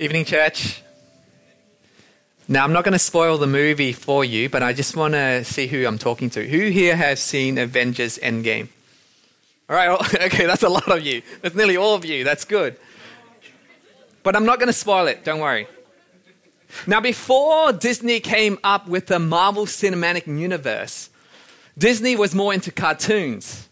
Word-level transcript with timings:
Evening, 0.00 0.24
church. 0.24 0.80
Now, 2.46 2.62
I'm 2.62 2.72
not 2.72 2.84
going 2.84 2.92
to 2.92 3.00
spoil 3.00 3.36
the 3.36 3.48
movie 3.48 3.92
for 3.92 4.24
you, 4.24 4.48
but 4.48 4.62
I 4.62 4.72
just 4.72 4.94
want 4.94 5.14
to 5.14 5.42
see 5.42 5.66
who 5.66 5.84
I'm 5.88 5.98
talking 5.98 6.30
to. 6.30 6.48
Who 6.48 6.68
here 6.70 6.94
has 6.94 7.18
seen 7.18 7.58
Avengers 7.58 8.16
Endgame? 8.22 8.68
All 9.68 9.74
right, 9.74 10.14
okay, 10.14 10.46
that's 10.46 10.62
a 10.62 10.68
lot 10.68 10.88
of 10.88 11.04
you. 11.04 11.22
That's 11.42 11.56
nearly 11.56 11.76
all 11.76 11.96
of 11.96 12.04
you. 12.04 12.22
That's 12.22 12.44
good. 12.44 12.76
But 14.22 14.36
I'm 14.36 14.46
not 14.46 14.60
going 14.60 14.68
to 14.68 14.72
spoil 14.72 15.08
it, 15.08 15.24
don't 15.24 15.40
worry. 15.40 15.66
Now, 16.86 17.00
before 17.00 17.72
Disney 17.72 18.20
came 18.20 18.56
up 18.62 18.86
with 18.86 19.08
the 19.08 19.18
Marvel 19.18 19.66
Cinematic 19.66 20.28
Universe, 20.28 21.10
Disney 21.76 22.14
was 22.14 22.36
more 22.36 22.54
into 22.54 22.70
cartoons. 22.70 23.68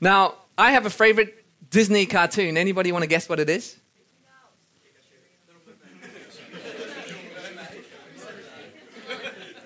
Now, 0.00 0.34
I 0.56 0.70
have 0.70 0.86
a 0.86 0.90
favorite 0.90 1.44
Disney 1.70 2.06
cartoon. 2.06 2.56
Anybody 2.56 2.92
want 2.92 3.02
to 3.02 3.08
guess 3.08 3.28
what 3.28 3.40
it 3.40 3.50
is? 3.50 3.80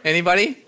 Anybody? 0.04 0.64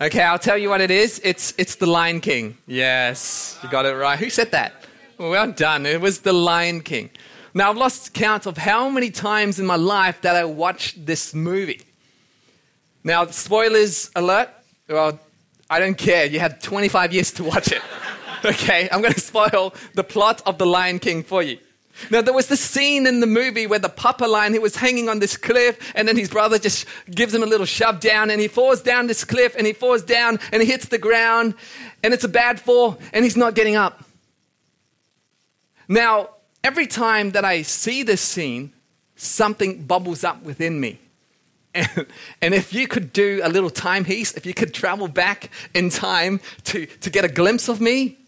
Okay, 0.00 0.22
I'll 0.22 0.38
tell 0.38 0.58
you 0.58 0.68
what 0.68 0.80
it 0.80 0.90
is. 0.90 1.20
It's, 1.24 1.54
it's 1.56 1.76
The 1.76 1.86
Lion 1.86 2.20
King. 2.20 2.56
Yes, 2.66 3.58
you 3.62 3.68
got 3.68 3.86
it 3.86 3.94
right. 3.94 4.18
Who 4.18 4.30
said 4.30 4.50
that? 4.52 4.74
Well 5.18 5.50
done. 5.50 5.86
It 5.86 6.00
was 6.00 6.20
The 6.20 6.32
Lion 6.32 6.82
King. 6.82 7.10
Now, 7.54 7.70
I've 7.70 7.76
lost 7.78 8.12
count 8.12 8.44
of 8.46 8.58
how 8.58 8.90
many 8.90 9.10
times 9.10 9.58
in 9.58 9.64
my 9.66 9.76
life 9.76 10.20
that 10.20 10.36
I 10.36 10.44
watched 10.44 11.06
this 11.06 11.34
movie. 11.34 11.80
Now, 13.02 13.26
spoilers 13.26 14.10
alert. 14.14 14.50
Well, 14.88 15.18
I 15.70 15.78
don't 15.78 15.96
care. 15.96 16.26
You 16.26 16.38
had 16.38 16.60
25 16.60 17.12
years 17.14 17.32
to 17.32 17.44
watch 17.44 17.72
it. 17.72 17.82
Okay, 18.44 18.88
I'm 18.92 19.00
going 19.00 19.14
to 19.14 19.18
spoil 19.18 19.74
the 19.94 20.04
plot 20.04 20.40
of 20.46 20.58
The 20.58 20.66
Lion 20.66 21.00
King 21.00 21.24
for 21.24 21.42
you. 21.42 21.58
Now, 22.10 22.20
there 22.20 22.34
was 22.34 22.48
this 22.48 22.60
scene 22.60 23.06
in 23.06 23.20
the 23.20 23.26
movie 23.26 23.66
where 23.66 23.78
the 23.78 23.88
papa 23.88 24.24
lion, 24.24 24.52
he 24.52 24.58
was 24.58 24.76
hanging 24.76 25.08
on 25.08 25.18
this 25.18 25.36
cliff, 25.36 25.78
and 25.94 26.06
then 26.06 26.16
his 26.16 26.28
brother 26.28 26.58
just 26.58 26.86
gives 27.10 27.34
him 27.34 27.42
a 27.42 27.46
little 27.46 27.66
shove 27.66 28.00
down, 28.00 28.30
and 28.30 28.40
he 28.40 28.48
falls 28.48 28.82
down 28.82 29.06
this 29.06 29.24
cliff, 29.24 29.54
and 29.56 29.66
he 29.66 29.72
falls 29.72 30.02
down, 30.02 30.38
and 30.52 30.62
he 30.62 30.68
hits 30.68 30.86
the 30.86 30.98
ground, 30.98 31.54
and 32.02 32.12
it's 32.12 32.24
a 32.24 32.28
bad 32.28 32.60
fall, 32.60 32.98
and 33.12 33.24
he's 33.24 33.36
not 33.36 33.54
getting 33.54 33.76
up. 33.76 34.04
Now, 35.88 36.30
every 36.62 36.86
time 36.86 37.30
that 37.30 37.44
I 37.44 37.62
see 37.62 38.02
this 38.02 38.20
scene, 38.20 38.72
something 39.14 39.84
bubbles 39.84 40.24
up 40.24 40.42
within 40.42 40.80
me. 40.80 41.00
And, 41.74 42.06
and, 42.42 42.54
if 42.54 42.72
you 42.72 42.86
could 42.88 43.12
do 43.12 43.40
a 43.42 43.48
little 43.48 43.70
time 43.70 44.04
piece, 44.04 44.32
if 44.34 44.46
you 44.46 44.54
could 44.54 44.74
travel 44.74 45.08
back 45.08 45.50
in 45.74 45.90
time 45.90 46.40
to, 46.64 46.86
to 46.86 47.10
get 47.10 47.24
a 47.24 47.28
glimpse 47.28 47.68
of 47.68 47.80
me, 47.80 48.18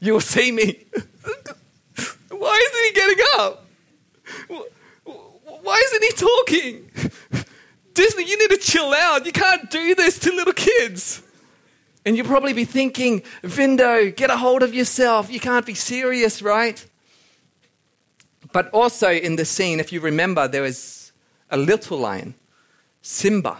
you 0.00 0.12
will 0.12 0.20
see 0.20 0.52
me 0.52 0.86
Why 2.38 2.64
isn't 2.66 2.84
he 2.84 2.92
getting 2.92 3.24
up? 3.38 3.66
Why 5.62 5.82
isn't 5.86 6.02
he 6.02 6.10
talking? 6.12 6.90
Disney, 7.94 8.24
you 8.24 8.38
need 8.38 8.50
to 8.50 8.58
chill 8.58 8.92
out. 8.92 9.24
You 9.24 9.32
can't 9.32 9.70
do 9.70 9.94
this 9.94 10.18
to 10.20 10.30
little 10.30 10.52
kids. 10.52 11.22
And 12.04 12.16
you'll 12.16 12.26
probably 12.26 12.52
be 12.52 12.64
thinking, 12.64 13.22
Vindo, 13.42 14.10
get 14.10 14.30
a 14.30 14.36
hold 14.36 14.62
of 14.62 14.74
yourself. 14.74 15.30
You 15.30 15.40
can't 15.40 15.66
be 15.66 15.74
serious, 15.74 16.40
right? 16.40 16.84
But 18.52 18.70
also 18.70 19.10
in 19.10 19.36
the 19.36 19.44
scene, 19.44 19.80
if 19.80 19.92
you 19.92 20.00
remember, 20.00 20.46
there 20.46 20.62
was 20.62 21.12
a 21.50 21.56
little 21.56 21.98
lion, 21.98 22.34
Simba. 23.02 23.58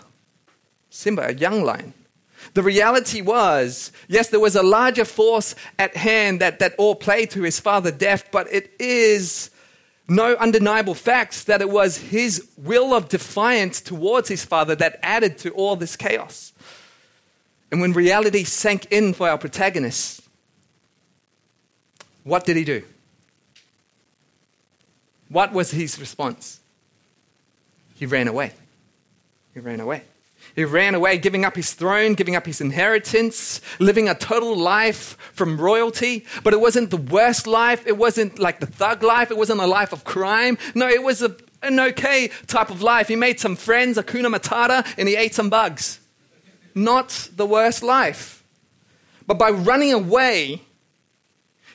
Simba, 0.90 1.28
a 1.28 1.34
young 1.34 1.62
lion. 1.64 1.92
The 2.54 2.62
reality 2.62 3.20
was, 3.20 3.92
yes, 4.08 4.28
there 4.28 4.40
was 4.40 4.56
a 4.56 4.62
larger 4.62 5.04
force 5.04 5.54
at 5.78 5.96
hand 5.96 6.40
that, 6.40 6.58
that 6.58 6.74
all 6.78 6.94
played 6.94 7.30
to 7.30 7.42
his 7.42 7.60
father 7.60 7.90
death, 7.90 8.28
but 8.30 8.52
it 8.52 8.72
is 8.78 9.50
no 10.08 10.34
undeniable 10.36 10.94
facts 10.94 11.44
that 11.44 11.60
it 11.60 11.68
was 11.68 11.98
his 11.98 12.48
will 12.56 12.94
of 12.94 13.08
defiance 13.08 13.80
towards 13.80 14.28
his 14.28 14.44
father 14.44 14.74
that 14.76 14.98
added 15.02 15.38
to 15.38 15.50
all 15.50 15.76
this 15.76 15.96
chaos. 15.96 16.52
And 17.70 17.80
when 17.80 17.92
reality 17.92 18.44
sank 18.44 18.86
in 18.90 19.12
for 19.12 19.28
our 19.28 19.38
protagonist, 19.38 20.22
what 22.22 22.44
did 22.44 22.56
he 22.56 22.64
do? 22.64 22.82
What 25.28 25.52
was 25.52 25.72
his 25.72 25.98
response? 25.98 26.60
He 27.94 28.06
ran 28.06 28.28
away. 28.28 28.52
He 29.54 29.60
ran 29.60 29.80
away. 29.80 30.02
He 30.56 30.64
ran 30.64 30.94
away, 30.94 31.18
giving 31.18 31.44
up 31.44 31.54
his 31.54 31.74
throne, 31.74 32.14
giving 32.14 32.34
up 32.34 32.46
his 32.46 32.62
inheritance, 32.62 33.60
living 33.78 34.08
a 34.08 34.14
total 34.14 34.56
life 34.56 35.18
from 35.34 35.60
royalty. 35.60 36.24
But 36.42 36.54
it 36.54 36.60
wasn't 36.60 36.88
the 36.88 36.96
worst 36.96 37.46
life. 37.46 37.86
It 37.86 37.98
wasn't 37.98 38.38
like 38.38 38.60
the 38.60 38.66
thug 38.66 39.02
life. 39.02 39.30
It 39.30 39.36
wasn't 39.36 39.60
a 39.60 39.66
life 39.66 39.92
of 39.92 40.04
crime. 40.04 40.56
No, 40.74 40.88
it 40.88 41.02
was 41.02 41.20
a, 41.20 41.36
an 41.62 41.78
okay 41.78 42.30
type 42.46 42.70
of 42.70 42.80
life. 42.80 43.08
He 43.08 43.16
made 43.16 43.38
some 43.38 43.54
friends, 43.54 43.98
Hakuna 43.98 44.34
Matata, 44.34 44.86
and 44.96 45.06
he 45.06 45.14
ate 45.14 45.34
some 45.34 45.50
bugs. 45.50 46.00
Not 46.74 47.28
the 47.36 47.44
worst 47.44 47.82
life. 47.82 48.42
But 49.26 49.38
by 49.38 49.50
running 49.50 49.92
away, 49.92 50.62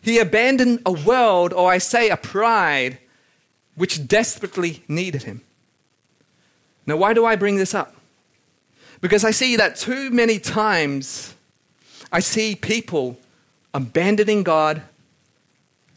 he 0.02 0.18
abandoned 0.18 0.82
a 0.88 0.92
world, 0.92 1.54
or 1.54 1.72
I 1.72 1.78
say 1.78 2.10
a 2.10 2.18
pride, 2.18 2.98
which 3.76 4.08
desperately 4.08 4.84
needed 4.88 5.22
him. 5.22 5.44
Now, 6.88 6.98
why 6.98 7.14
do 7.14 7.28
I 7.28 7.36
bring 7.36 7.58
this 7.58 7.76
up? 7.76 7.96
Because 9.02 9.24
I 9.24 9.32
see 9.32 9.56
that 9.56 9.76
too 9.76 10.12
many 10.12 10.40
times 10.40 11.34
I 12.12 12.20
see 12.20 12.56
people 12.56 13.18
abandoning 13.74 14.44
God, 14.44 14.82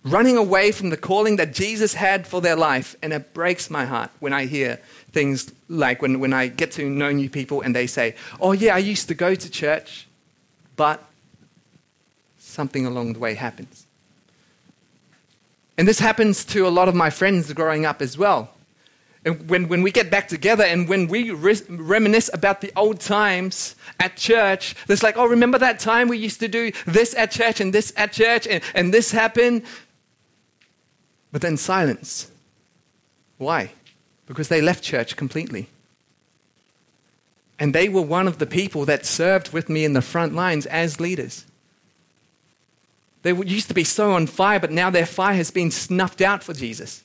running 0.05 0.37
away 0.37 0.71
from 0.71 0.91
the 0.91 0.97
calling 0.97 1.37
that 1.37 1.53
Jesus 1.53 1.95
had 1.95 2.27
for 2.27 2.41
their 2.41 2.57
life. 2.57 2.95
And 3.03 3.13
it 3.13 3.35
breaks 3.35 3.69
my 3.69 3.85
heart 3.85 4.11
when 4.21 4.33
I 4.33 4.47
hear 4.47 4.81
things 5.13 5.53
like 5.69 6.01
when, 6.01 6.21
when 6.21 6.33
I 6.33 6.49
get 6.49 6.73
to 6.73 6.89
know 6.89 7.11
new 7.11 7.29
people 7.29 7.61
and 7.61 7.75
they 7.75 7.87
say, 7.87 8.15
Oh, 8.41 8.53
yeah, 8.53 8.75
I 8.75 8.79
used 8.79 9.09
to 9.09 9.15
go 9.15 9.35
to 9.35 9.51
church, 9.51 10.07
but 10.77 11.03
something 12.39 12.87
along 12.87 13.15
the 13.15 13.19
way 13.19 13.35
happens. 13.35 13.87
And 15.77 15.89
this 15.89 15.99
happens 15.99 16.45
to 16.47 16.67
a 16.67 16.71
lot 16.71 16.89
of 16.89 16.95
my 16.95 17.11
friends 17.11 17.53
growing 17.53 17.85
up 17.85 18.01
as 18.01 18.17
well. 18.17 18.54
And 19.25 19.49
when, 19.49 19.69
when 19.69 19.83
we 19.83 19.91
get 19.91 20.11
back 20.11 20.29
together 20.29 20.65
and 20.65 20.89
when 20.89 21.09
we 21.09 21.31
re- 21.31 21.57
reminisce 21.69 22.29
about 22.35 22.61
the 22.61 22.73
old 22.77 23.01
times 23.01 23.75
at 23.99 24.17
church, 24.17 24.75
there's 24.87 25.03
like, 25.03 25.17
oh, 25.17 25.27
remember 25.27 25.59
that 25.59 25.79
time 25.79 26.09
we 26.09 26.19
used 26.19 26.41
to 26.41 26.49
do 26.49 26.73
this 26.87 27.15
at 27.15 27.31
church 27.31 27.61
and 27.61 27.73
this 27.73 27.93
at 27.97 28.13
church 28.13 28.47
and, 28.47 28.63
and 28.75 28.93
this 28.93 29.13
happened? 29.13 29.63
But 31.33 31.41
then 31.41 31.57
silence. 31.57 32.31
Why? 33.39 33.73
Because 34.27 34.49
they 34.49 34.61
left 34.61 34.85
church 34.85 35.17
completely. 35.17 35.69
And 37.59 37.75
they 37.75 37.89
were 37.89 38.03
one 38.03 38.29
of 38.29 38.39
the 38.39 38.47
people 38.47 38.85
that 38.85 39.07
served 39.07 39.53
with 39.53 39.69
me 39.71 39.85
in 39.85 39.95
the 39.95 40.03
front 40.03 40.35
lines 40.35 40.67
as 40.67 41.01
leaders. 41.01 41.47
They 43.23 43.33
used 43.33 43.69
to 43.69 43.75
be 43.75 43.85
so 43.85 44.13
on 44.13 44.27
fire, 44.27 44.61
but 44.61 44.71
now 44.71 44.91
their 44.91 45.07
fire 45.07 45.35
has 45.35 45.51
been 45.51 45.71
snuffed 45.71 46.21
out 46.21 46.43
for 46.43 46.53
Jesus. 46.53 47.03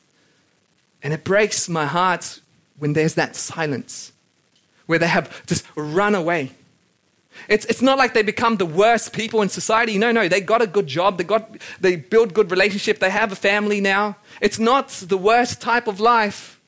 And 1.02 1.14
it 1.14 1.24
breaks 1.24 1.70
my 1.70 1.86
heart 1.86 2.42
when 2.78 2.94
there's 2.94 3.16
that 3.16 3.36
silence, 3.36 4.12
where 4.86 5.00
they 5.00 5.08
have 5.08 5.46
just 5.46 5.66
run 5.76 6.16
away. 6.16 6.52
It's, 7.48 7.66
it's 7.66 7.82
not 7.82 7.98
like 7.98 8.14
they 8.14 8.24
become 8.24 8.58
the 8.58 8.66
worst 8.66 9.14
people 9.14 9.42
in 9.42 9.50
society. 9.50 9.98
No, 9.98 10.12
no, 10.12 10.28
they 10.28 10.42
got 10.42 10.62
a 10.62 10.68
good 10.68 10.88
job. 10.88 11.18
They, 11.18 11.24
got, 11.24 11.50
they 11.80 11.96
build 11.96 12.34
good 12.34 12.52
relationship. 12.52 13.00
They 13.00 13.10
have 13.10 13.32
a 13.32 13.36
family 13.36 13.80
now. 13.80 14.18
It's 14.42 14.60
not 14.60 14.90
the 14.90 15.18
worst 15.18 15.62
type 15.62 15.88
of 15.88 16.00
life. 16.00 16.60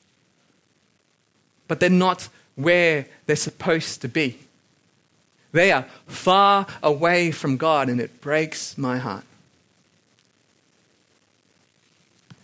But 1.68 1.80
they're 1.80 1.90
not 1.90 2.28
where 2.54 3.06
they're 3.26 3.36
supposed 3.36 4.00
to 4.02 4.08
be. 4.08 4.38
They 5.52 5.70
are 5.70 5.84
far 6.06 6.66
away 6.82 7.30
from 7.30 7.58
God, 7.58 7.88
and 7.88 8.00
it 8.00 8.20
breaks 8.20 8.78
my 8.78 8.96
heart. 8.98 9.24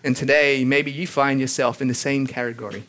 And 0.04 0.16
today, 0.16 0.64
maybe 0.64 0.90
you 0.90 1.06
find 1.06 1.40
yourself 1.40 1.82
in 1.82 1.88
the 1.88 1.94
same 1.94 2.26
category, 2.26 2.84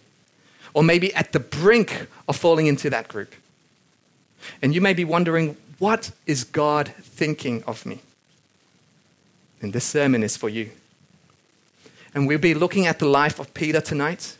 or 0.74 0.84
maybe 0.84 1.14
at 1.16 1.32
the 1.32 1.40
brink 1.40 2.08
of 2.28 2.38
falling 2.38 2.68
into 2.68 2.90
that 2.90 3.08
group. 3.08 3.34
And 4.62 4.74
you 4.74 4.82
may 4.82 4.94
be 4.94 5.04
wondering, 5.04 5.58
what 5.80 6.12
is 6.26 6.44
God 6.44 6.94
thinking 7.02 7.64
of 7.66 7.86
me? 7.86 8.00
And 9.62 9.74
this 9.74 9.86
sermon 9.86 10.24
is 10.24 10.38
for 10.38 10.50
you. 10.50 10.72
And 12.14 12.28
we'll 12.28 12.40
be 12.40 12.54
looking 12.54 12.88
at 12.88 13.00
the 13.00 13.06
life 13.06 13.40
of 13.40 13.54
Peter 13.54 13.82
tonight. 13.82 14.38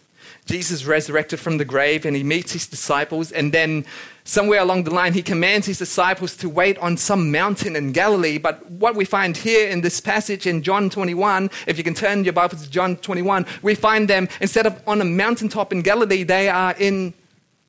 Jesus 0.50 0.84
resurrected 0.84 1.40
from 1.40 1.60
the 1.60 1.66
grave 1.66 2.06
and 2.06 2.16
he 2.16 2.24
meets 2.24 2.54
his 2.54 2.66
disciples, 2.66 3.32
and 3.32 3.52
then 3.54 3.86
somewhere 4.24 4.62
along 4.62 4.84
the 4.84 4.94
line, 4.94 5.14
he 5.14 5.22
commands 5.22 5.68
his 5.68 5.78
disciples 5.78 6.36
to 6.38 6.50
wait 6.50 6.76
on 6.80 6.98
some 6.98 7.32
mountain 7.32 7.76
in 7.76 7.92
Galilee. 7.92 8.40
But 8.40 8.70
what 8.72 8.96
we 8.96 9.06
find 9.06 9.38
here 9.38 9.70
in 9.70 9.82
this 9.82 10.02
passage 10.02 10.48
in 10.48 10.64
John 10.64 10.90
21, 10.90 11.52
if 11.68 11.78
you 11.78 11.84
can 11.84 11.94
turn 11.94 12.24
your 12.24 12.34
Bible 12.34 12.58
to 12.58 12.70
John 12.70 12.98
21, 12.98 13.46
we 13.62 13.76
find 13.76 14.08
them 14.08 14.28
instead 14.42 14.66
of 14.66 14.82
on 14.88 15.02
a 15.02 15.06
mountaintop 15.06 15.72
in 15.72 15.84
Galilee, 15.84 16.24
they 16.24 16.50
are 16.50 16.74
in 16.80 17.14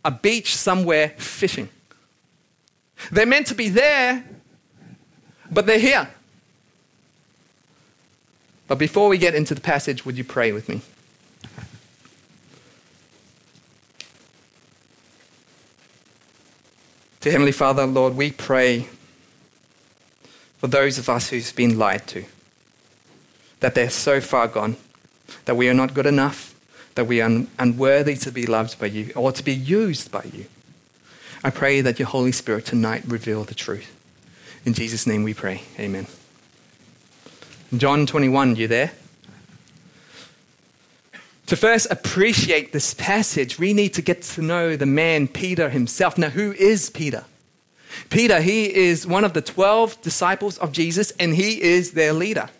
a 0.02 0.10
beach 0.10 0.56
somewhere 0.56 1.10
fishing. 1.18 1.68
They're 3.12 3.26
meant 3.26 3.46
to 3.48 3.54
be 3.54 3.68
there, 3.68 4.24
but 5.50 5.66
they're 5.66 5.78
here. 5.78 6.08
But 8.68 8.78
before 8.78 9.08
we 9.08 9.18
get 9.18 9.34
into 9.34 9.54
the 9.54 9.60
passage, 9.60 10.06
would 10.06 10.16
you 10.16 10.24
pray 10.24 10.52
with 10.52 10.66
me? 10.66 10.80
To 17.20 17.30
Heavenly 17.30 17.52
Father, 17.52 17.86
Lord, 17.86 18.16
we 18.16 18.30
pray 18.30 18.86
for 20.56 20.68
those 20.68 20.96
of 20.96 21.08
us 21.10 21.28
who's 21.28 21.52
been 21.52 21.78
lied 21.78 22.06
to, 22.08 22.24
that 23.60 23.74
they're 23.74 23.90
so 23.90 24.22
far 24.22 24.48
gone, 24.48 24.76
that 25.44 25.54
we 25.54 25.68
are 25.68 25.74
not 25.74 25.92
good 25.92 26.06
enough, 26.06 26.54
that 26.94 27.06
we 27.06 27.20
are 27.20 27.44
unworthy 27.58 28.16
to 28.16 28.32
be 28.32 28.46
loved 28.46 28.78
by 28.78 28.86
you 28.86 29.12
or 29.14 29.32
to 29.32 29.42
be 29.42 29.54
used 29.54 30.10
by 30.10 30.24
you. 30.32 30.46
I 31.44 31.50
pray 31.50 31.82
that 31.82 31.98
your 31.98 32.08
Holy 32.08 32.32
Spirit 32.32 32.64
tonight 32.64 33.02
reveal 33.06 33.44
the 33.44 33.54
truth. 33.54 33.94
In 34.64 34.72
Jesus' 34.72 35.06
name 35.06 35.22
we 35.22 35.34
pray. 35.34 35.62
Amen. 35.78 36.06
John 37.76 38.06
21, 38.06 38.56
you 38.56 38.66
there? 38.66 38.92
To 41.50 41.56
first 41.56 41.88
appreciate 41.90 42.72
this 42.72 42.94
passage, 42.94 43.58
we 43.58 43.74
need 43.74 43.88
to 43.94 44.02
get 44.02 44.22
to 44.22 44.40
know 44.40 44.76
the 44.76 44.86
man 44.86 45.26
Peter 45.26 45.68
himself. 45.68 46.16
Now, 46.16 46.28
who 46.28 46.52
is 46.52 46.90
Peter? 46.90 47.24
Peter, 48.08 48.40
he 48.40 48.72
is 48.72 49.04
one 49.04 49.24
of 49.24 49.32
the 49.32 49.42
12 49.42 50.00
disciples 50.00 50.58
of 50.58 50.70
Jesus, 50.70 51.10
and 51.18 51.34
he 51.34 51.60
is 51.60 51.94
their 51.94 52.12
leader. 52.12 52.50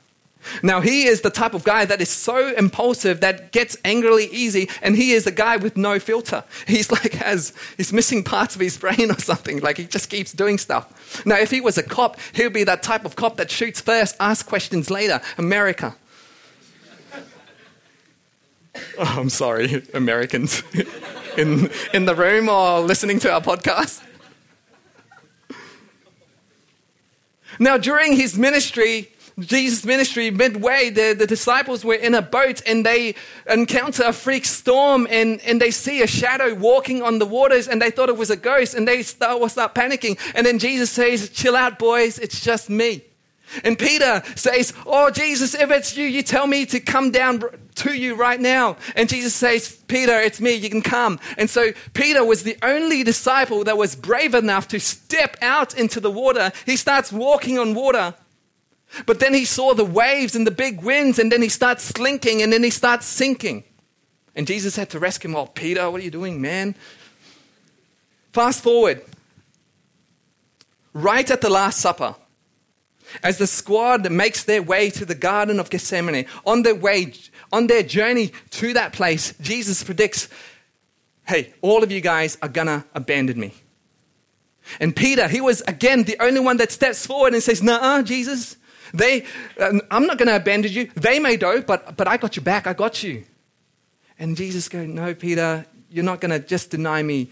Now, 0.60 0.81
he 0.81 1.04
is 1.04 1.20
the 1.20 1.31
type 1.31 1.54
of 1.54 1.62
guy 1.62 1.84
that 1.84 2.00
is 2.00 2.08
so 2.08 2.52
impulsive 2.54 3.20
that 3.20 3.52
gets 3.52 3.76
angrily 3.84 4.26
easy, 4.32 4.69
and 4.82 4.96
he 4.96 5.12
is 5.12 5.25
a 5.25 5.31
guy 5.31 5.56
with 5.56 5.76
no 5.76 6.00
filter. 6.00 6.42
He's 6.66 6.90
like 7.04 7.12
has 7.12 7.52
he's 7.76 7.92
missing 7.92 8.25
parts 8.25 8.56
of 8.56 8.60
his 8.60 8.76
brain 8.76 9.12
or 9.12 9.20
something. 9.20 9.60
Like 9.60 9.76
he 9.76 9.84
just 9.84 10.10
keeps 10.10 10.32
doing 10.32 10.58
stuff. 10.58 11.25
Now, 11.25 11.38
if 11.38 11.52
he 11.52 11.60
was 11.60 11.78
a 11.78 11.84
cop, 11.84 12.19
he 12.32 12.42
would 12.42 12.52
be 12.52 12.64
that 12.64 12.82
type 12.82 13.04
of 13.04 13.14
cop 13.14 13.37
that 13.37 13.52
shoots 13.52 13.81
first, 13.81 14.16
asks 14.19 14.42
questions 14.42 14.90
later. 14.90 15.20
America. 15.38 15.94
Oh, 18.99 19.17
I'm 19.19 19.31
sorry, 19.31 19.87
Americans 19.94 20.62
in, 21.37 21.71
in 21.93 22.05
the 22.05 22.15
room 22.15 22.49
or 22.49 22.81
listening 22.81 23.19
to 23.21 23.32
our 23.32 23.41
podcast. 23.41 24.03
Now, 27.59 27.77
during 27.77 28.17
his 28.17 28.38
ministry, 28.38 29.11
Jesus' 29.38 29.85
ministry, 29.85 30.31
midway, 30.31 30.91
the, 30.91 31.15
the 31.15 31.27
disciples 31.27 31.85
were 31.85 31.94
in 31.94 32.15
a 32.15 32.23
boat 32.23 32.62
and 32.67 32.85
they 32.85 33.15
encounter 33.49 34.05
a 34.05 34.12
freak 34.12 34.44
storm 34.44 35.06
and, 35.11 35.41
and 35.43 35.61
they 35.61 35.71
see 35.71 36.03
a 36.03 36.06
shadow 36.06 36.55
walking 36.55 37.03
on 37.03 37.19
the 37.19 37.26
waters 37.26 37.69
and 37.69 37.81
they 37.81 37.91
thought 37.91 38.09
it 38.09 38.17
was 38.17 38.31
a 38.31 38.37
ghost 38.37 38.75
and 38.75 38.87
they 38.87 39.03
start, 39.03 39.50
start 39.50 39.75
panicking. 39.75 40.19
And 40.35 40.47
then 40.47 40.59
Jesus 40.59 40.91
says, 40.91 41.29
Chill 41.31 41.56
out, 41.56 41.79
boys, 41.79 42.19
it's 42.19 42.41
just 42.41 42.71
me. 42.71 43.03
And 43.64 43.79
Peter 43.79 44.23
says, 44.37 44.73
Oh, 44.87 45.11
Jesus, 45.11 45.55
if 45.55 45.70
it's 45.70 45.97
you, 45.97 46.06
you 46.06 46.23
tell 46.23 46.47
me 46.47 46.67
to 46.67 46.81
come 46.81 47.11
down 47.11 47.43
to 47.76 47.93
you 47.93 48.14
right 48.14 48.41
now. 48.41 48.76
And 48.94 49.08
Jesus 49.08 49.35
says, 49.35 49.82
Peter, 49.88 50.19
it's 50.20 50.41
me, 50.41 50.55
you 50.55 50.70
can 50.70 50.82
come. 50.82 51.19
And 51.37 51.50
so 51.50 51.73
Peter 51.94 52.25
was 52.25 52.43
the 52.43 52.56
only 52.62 53.02
disciple 53.02 53.64
that 53.64 53.76
was 53.76 53.97
brave 53.97 54.35
enough 54.35 54.69
to 54.69 54.81
step 54.81 55.37
out 55.43 55.76
into 55.76 56.00
the 56.00 56.11
water. 56.11 56.52
He 56.67 56.76
starts 56.76 57.12
walking 57.12 57.58
on 57.58 57.75
water. 57.75 58.14
But 59.06 59.20
then 59.20 59.35
he 59.35 59.44
saw 59.44 59.75
the 59.75 59.85
waves 59.85 60.35
and 60.35 60.47
the 60.47 60.50
big 60.50 60.82
winds, 60.82 61.19
and 61.19 61.31
then 61.31 61.43
he 61.43 61.49
starts 61.49 61.85
slinking, 61.85 62.43
and 62.43 62.52
then 62.52 62.64
he 62.64 62.70
starts 62.70 63.06
sinking. 63.06 63.62
And 64.35 64.47
Jesus 64.47 64.76
had 64.76 64.91
to 64.91 64.99
rescue 64.99 65.31
him. 65.31 65.37
Oh, 65.37 65.47
Peter, 65.47 65.88
what 65.91 66.00
are 66.00 66.05
you 66.05 66.11
doing, 66.11 66.41
man? 66.41 66.75
Fast 68.32 68.62
forward. 68.62 69.02
Right 70.93 71.31
at 71.31 71.41
the 71.41 71.50
Last 71.50 71.79
Supper, 71.79 72.17
as 73.23 73.39
the 73.39 73.47
squad 73.47 74.11
makes 74.11 74.45
their 74.45 74.62
way 74.62 74.91
to 74.91 75.05
the 75.05 75.15
Garden 75.15 75.61
of 75.61 75.71
Gethsemane, 75.71 76.27
on 76.47 76.62
their 76.62 76.75
way, 76.75 77.12
on 77.53 77.67
their 77.67 77.83
journey 77.83 78.33
to 78.51 78.73
that 78.75 78.93
place, 78.93 79.35
Jesus 79.41 79.83
predicts, 79.83 80.29
hey, 81.27 81.53
all 81.61 81.83
of 81.83 81.91
you 81.91 82.01
guys 82.01 82.39
are 82.43 82.49
gonna 82.49 82.85
abandon 82.95 83.39
me. 83.39 83.53
And 84.79 84.95
Peter, 84.95 85.27
he 85.27 85.41
was 85.41 85.62
again 85.62 86.05
the 86.05 86.17
only 86.21 86.41
one 86.41 86.59
that 86.59 86.71
steps 86.71 87.07
forward 87.07 87.33
and 87.33 87.43
says, 87.43 87.62
Nah, 87.62 88.03
Jesus, 88.03 88.57
they, 88.93 89.25
uh, 89.59 89.81
I'm 89.91 90.07
not 90.07 90.19
gonna 90.19 90.37
abandon 90.37 90.73
you. 90.73 90.91
They 90.95 91.19
may 91.19 91.37
do, 91.37 91.62
but, 91.67 91.97
but 91.97 92.07
I 92.07 92.17
got 92.17 92.37
your 92.37 92.45
back, 92.45 92.67
I 92.67 92.73
got 92.73 93.03
you. 93.03 93.25
And 94.19 94.37
Jesus 94.37 94.69
goes, 94.69 94.87
No, 94.87 95.15
Peter, 95.15 95.67
you're 95.91 96.05
not 96.05 96.21
gonna 96.21 96.39
just 96.39 96.71
deny 96.71 97.03
me 97.03 97.31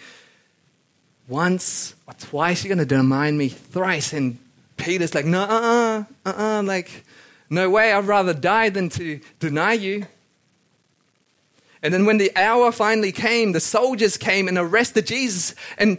once 1.29 1.95
or 2.07 2.15
twice, 2.15 2.65
you're 2.65 2.75
gonna 2.75 2.87
deny 2.87 3.31
me 3.31 3.49
thrice. 3.49 4.13
And 4.13 4.39
Peter's 4.79 5.15
like, 5.15 5.27
no, 5.27 5.43
uh 5.43 6.05
uh, 6.25 6.31
uh 6.31 6.59
uh, 6.59 6.63
like, 6.63 7.05
no 7.51 7.69
way, 7.71 7.93
I'd 7.93 8.07
rather 8.07 8.35
die 8.35 8.71
than 8.71 8.89
to 8.91 9.21
deny 9.39 9.75
you. 9.75 10.07
And 11.83 11.95
then 11.95 12.07
when 12.07 12.19
the 12.19 12.33
hour 12.37 12.73
finally 12.73 13.13
came, 13.13 13.53
the 13.53 13.61
soldiers 13.61 14.17
came 14.17 14.49
and 14.49 14.59
arrested 14.59 15.07
Jesus. 15.07 15.55
And, 15.77 15.99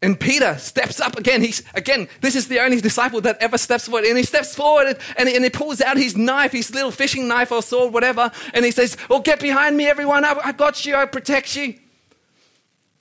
and 0.00 0.18
Peter 0.18 0.56
steps 0.58 1.00
up 1.00 1.16
again. 1.18 1.42
He's, 1.42 1.62
again, 1.74 2.08
this 2.20 2.36
is 2.36 2.48
the 2.48 2.60
only 2.60 2.80
disciple 2.80 3.20
that 3.22 3.38
ever 3.40 3.58
steps 3.58 3.86
forward. 3.86 4.04
And 4.04 4.16
he 4.16 4.22
steps 4.22 4.54
forward 4.54 4.98
and, 5.16 5.28
and 5.28 5.42
he 5.42 5.50
pulls 5.50 5.80
out 5.80 5.96
his 5.96 6.16
knife, 6.16 6.52
his 6.52 6.72
little 6.72 6.92
fishing 6.92 7.26
knife 7.26 7.50
or 7.50 7.62
sword, 7.62 7.92
whatever. 7.92 8.30
And 8.54 8.64
he 8.64 8.70
says, 8.70 8.96
Oh, 9.10 9.20
get 9.20 9.40
behind 9.40 9.76
me, 9.76 9.86
everyone. 9.86 10.24
I, 10.24 10.38
I 10.44 10.52
got 10.52 10.86
you. 10.86 10.94
I 10.94 11.06
protect 11.06 11.56
you. 11.56 11.74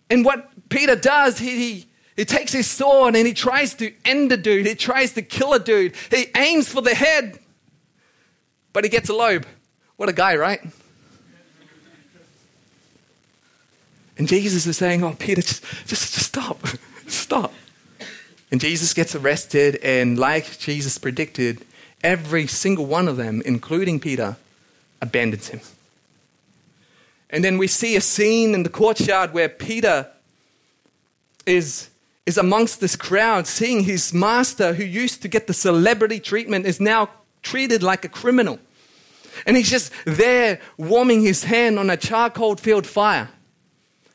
And 0.10 0.25
what 0.25 0.50
Peter 0.69 0.95
does, 0.95 1.38
he, 1.38 1.50
he 1.50 1.86
he 2.15 2.23
takes 2.23 2.53
his 2.53 2.67
sword 2.67 3.15
and 3.15 3.27
he 3.27 3.33
tries 3.33 3.73
to 3.75 3.94
end 4.06 4.31
a 4.31 4.38
dude. 4.38 4.65
He 4.65 4.75
tries 4.75 5.13
to 5.13 5.21
kill 5.21 5.53
a 5.53 5.59
dude. 5.59 5.95
He 6.09 6.27
aims 6.35 6.69
for 6.69 6.81
the 6.81 6.95
head, 6.95 7.39
but 8.71 8.83
he 8.83 8.89
gets 8.89 9.09
a 9.09 9.13
lobe. 9.13 9.45
What 9.97 10.09
a 10.09 10.13
guy, 10.13 10.35
right? 10.35 10.62
And 14.17 14.27
Jesus 14.29 14.65
is 14.65 14.77
saying, 14.77 15.03
Oh, 15.03 15.13
Peter, 15.17 15.41
just, 15.41 15.62
just, 15.85 16.13
just 16.13 16.27
stop. 16.27 16.65
stop. 17.07 17.53
And 18.51 18.62
Jesus 18.62 18.94
gets 18.94 19.15
arrested, 19.15 19.77
and 19.83 20.17
like 20.17 20.57
Jesus 20.59 20.97
predicted, 20.97 21.65
every 22.03 22.47
single 22.47 22.85
one 22.85 23.07
of 23.07 23.17
them, 23.17 23.41
including 23.45 24.00
Peter, 24.00 24.38
abandons 25.01 25.50
him. 25.50 25.59
And 27.29 27.44
then 27.44 27.57
we 27.57 27.67
see 27.67 27.97
a 27.97 28.01
scene 28.01 28.53
in 28.53 28.63
the 28.63 28.69
courtyard 28.69 29.33
where 29.33 29.50
Peter 29.50 30.07
is 31.45 31.89
is 32.25 32.38
amongst 32.38 32.80
this 32.80 32.95
crowd, 32.95 33.45
seeing 33.45 33.83
his 33.83 34.13
master, 34.13 34.74
who 34.74 34.83
used 34.83 35.22
to 35.22 35.27
get 35.27 35.48
the 35.48 35.54
celebrity 35.54 36.19
treatment, 36.19 36.66
is 36.66 36.80
now 36.80 37.10
treated 37.44 37.83
like 37.83 38.04
a 38.04 38.10
criminal. 38.10 38.60
And 39.45 39.56
he's 39.56 39.69
just 39.69 39.92
there 40.06 40.60
warming 40.77 41.22
his 41.22 41.44
hand 41.44 41.77
on 41.77 41.89
a 41.89 41.98
charcoal 41.98 42.56
field 42.56 42.88
fire, 42.88 43.30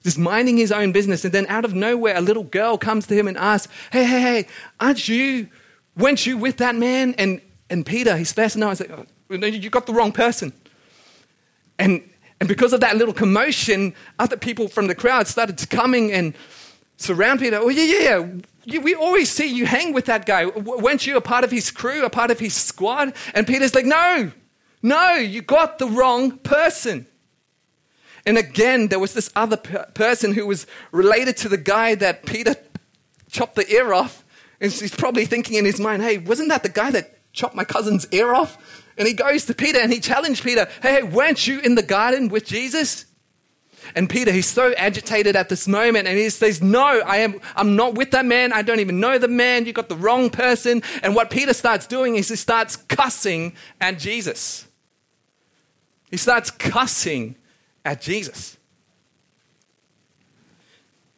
just 0.03 0.19
minding 0.19 0.57
his 0.57 0.73
own 0.73 0.93
business. 0.93 1.25
And 1.25 1.33
then 1.33 1.47
out 1.47 1.65
of 1.65 1.75
nowhere, 1.75 2.17
a 2.17 2.21
little 2.21 2.43
girl 2.43 2.79
comes 2.79 3.07
to 3.09 3.15
him 3.15 3.29
and 3.29 3.37
asks, 3.37 3.73
Hey, 3.93 4.05
hey, 4.05 4.21
hey, 4.21 4.47
aren't 4.81 5.09
you, 5.09 5.49
weren't 5.97 6.27
you 6.27 6.37
with 6.37 6.57
that 6.57 6.75
man? 6.75 7.15
And, 7.17 7.41
and 7.69 7.87
Peter, 7.87 8.17
his 8.17 8.33
first 8.33 8.57
no, 8.57 8.71
is 8.71 8.81
like, 8.81 8.91
oh, 8.91 9.07
You 9.29 9.71
got 9.71 9.87
the 9.87 9.95
wrong 9.95 10.11
person. 10.11 10.53
And, 11.79 12.03
and 12.41 12.49
because 12.49 12.73
of 12.73 12.81
that 12.81 12.97
little 12.97 13.15
commotion, 13.15 13.95
other 14.19 14.37
people 14.37 14.69
from 14.69 14.87
the 14.87 14.95
crowd 14.95 15.29
started 15.29 15.71
coming 15.71 16.13
and 16.13 16.35
surround 17.01 17.41
Peter. 17.41 17.57
Oh, 17.57 17.69
yeah, 17.69 17.85
yeah, 17.85 18.27
yeah. 18.67 18.79
We 18.81 18.95
always 18.95 19.31
see 19.31 19.47
you 19.47 19.67
hang 19.67 19.93
with 19.93 20.05
that 20.05 20.27
guy. 20.27 20.47
Weren't 20.47 21.07
you 21.07 21.17
a 21.17 21.21
part 21.21 21.45
of 21.45 21.51
his 21.51 21.71
crew, 21.71 22.05
a 22.05 22.11
part 22.11 22.31
of 22.31 22.39
his 22.39 22.55
squad? 22.55 23.15
And 23.35 23.47
Peter's 23.47 23.75
like, 23.75 23.87
no, 23.87 24.31
no, 24.83 25.15
you 25.15 25.43
got 25.43 25.79
the 25.79 25.87
wrong 25.87 26.39
person. 26.39 27.07
And 28.27 28.37
again, 28.37 28.89
there 28.89 28.99
was 28.99 29.15
this 29.15 29.31
other 29.35 29.57
person 29.57 30.35
who 30.35 30.47
was 30.47 30.67
related 30.93 31.39
to 31.39 31.49
the 31.49 31.57
guy 31.57 31.95
that 31.97 32.27
Peter 32.27 32.55
chopped 33.31 33.57
the 33.57 33.69
ear 33.73 33.95
off. 33.95 34.25
And 34.61 34.71
he's 34.71 34.95
probably 34.95 35.25
thinking 35.25 35.57
in 35.57 35.65
his 35.65 35.81
mind, 35.81 36.03
hey, 36.03 36.19
wasn't 36.19 36.51
that 36.51 36.63
the 36.63 36.69
guy 36.69 36.91
that 36.91 37.19
chopped 37.33 37.55
my 37.55 37.65
cousin's 37.65 38.07
ear 38.13 38.35
off? 38.35 38.85
And 38.99 39.09
he 39.09 39.15
goes 39.15 39.47
to 39.47 39.55
Peter 39.55 39.81
and 39.81 39.91
he 39.91 40.01
challenged 40.01 40.45
Peter, 40.45 40.69
hey, 40.83 41.03
weren't 41.03 41.47
you 41.47 41.61
in 41.61 41.77
the 41.77 41.83
garden 41.83 42.29
with 42.29 42.45
Jesus? 42.45 43.07
And 43.95 44.09
Peter, 44.09 44.33
he's 44.33 44.47
so 44.47 44.73
agitated 44.77 45.37
at 45.37 45.49
this 45.49 45.67
moment, 45.67 46.09
and 46.09 46.19
he 46.19 46.31
says, 46.31 46.63
No, 46.63 46.85
I 46.85 47.19
am, 47.19 47.41
I'm 47.57 47.77
not 47.77 47.95
with 47.95 48.11
that 48.13 48.25
man. 48.25 48.53
I 48.53 48.63
don't 48.63 48.81
even 48.81 49.01
know 49.01 49.19
the 49.19 49.29
man. 49.29 49.67
You 49.67 49.73
got 49.73 49.89
the 49.89 49.97
wrong 49.97 50.31
person. 50.31 50.83
And 51.03 51.15
what 51.15 51.31
Peter 51.31 51.53
starts 51.53 51.87
doing 51.87 52.17
is 52.17 52.29
he 52.29 52.37
starts 52.37 52.77
cussing 52.77 53.55
at 53.81 53.99
Jesus. 53.99 54.67
He 56.11 56.17
starts 56.17 56.51
cussing 56.51 57.37
at 57.85 58.01
Jesus. 58.01 58.57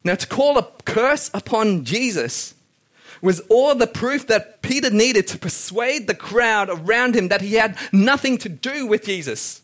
Now, 0.05 0.17
to 0.17 0.27
call 0.27 0.59
a 0.59 0.69
curse 0.85 1.31
upon 1.33 1.85
Jesus 1.85 2.55
was 3.23 3.41
all 3.49 3.75
the 3.75 3.87
proof 3.87 4.27
that 4.27 4.61
Peter 4.63 4.91
needed 4.91 5.29
to 5.29 5.39
persuade 5.39 6.09
the 6.09 6.15
crowd 6.15 6.69
around 6.69 7.15
him 7.15 7.29
that 7.29 7.41
he 7.41 7.55
had 7.55 7.79
nothing 7.93 8.37
to 8.39 8.49
do 8.49 8.87
with 8.87 9.05
Jesus. 9.05 9.62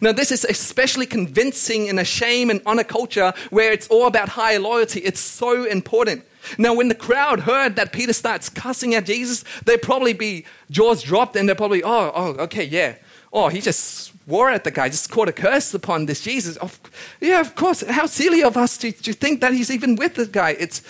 Now, 0.00 0.12
this 0.12 0.30
is 0.32 0.44
especially 0.44 1.06
convincing 1.06 1.86
in 1.86 1.98
a 1.98 2.04
shame 2.04 2.50
and 2.50 2.60
honor 2.66 2.84
culture 2.84 3.32
where 3.50 3.72
it's 3.72 3.88
all 3.88 4.06
about 4.06 4.30
high 4.30 4.56
loyalty. 4.56 5.00
It's 5.00 5.20
so 5.20 5.64
important. 5.64 6.24
Now, 6.58 6.74
when 6.74 6.88
the 6.88 6.94
crowd 6.94 7.40
heard 7.40 7.76
that 7.76 7.92
Peter 7.92 8.12
starts 8.12 8.48
cussing 8.48 8.94
at 8.94 9.06
Jesus, 9.06 9.44
they'd 9.64 9.82
probably 9.82 10.12
be 10.12 10.44
jaws 10.70 11.02
dropped 11.02 11.36
and 11.36 11.48
they're 11.48 11.56
probably, 11.56 11.82
oh, 11.82 12.12
oh, 12.14 12.34
okay, 12.44 12.64
yeah. 12.64 12.94
Oh, 13.32 13.48
he 13.48 13.60
just 13.60 14.12
swore 14.26 14.50
at 14.50 14.64
the 14.64 14.70
guy, 14.70 14.88
just 14.88 15.10
caught 15.10 15.28
a 15.28 15.32
curse 15.32 15.74
upon 15.74 16.06
this 16.06 16.20
Jesus. 16.20 16.56
Of, 16.56 16.78
yeah, 17.20 17.40
of 17.40 17.54
course. 17.54 17.82
How 17.82 18.06
silly 18.06 18.42
of 18.42 18.56
us 18.56 18.76
to, 18.78 18.92
to 18.92 19.12
think 19.12 19.40
that 19.40 19.52
he's 19.52 19.70
even 19.70 19.96
with 19.96 20.14
the 20.14 20.26
guy. 20.26 20.50
It's, 20.58 20.82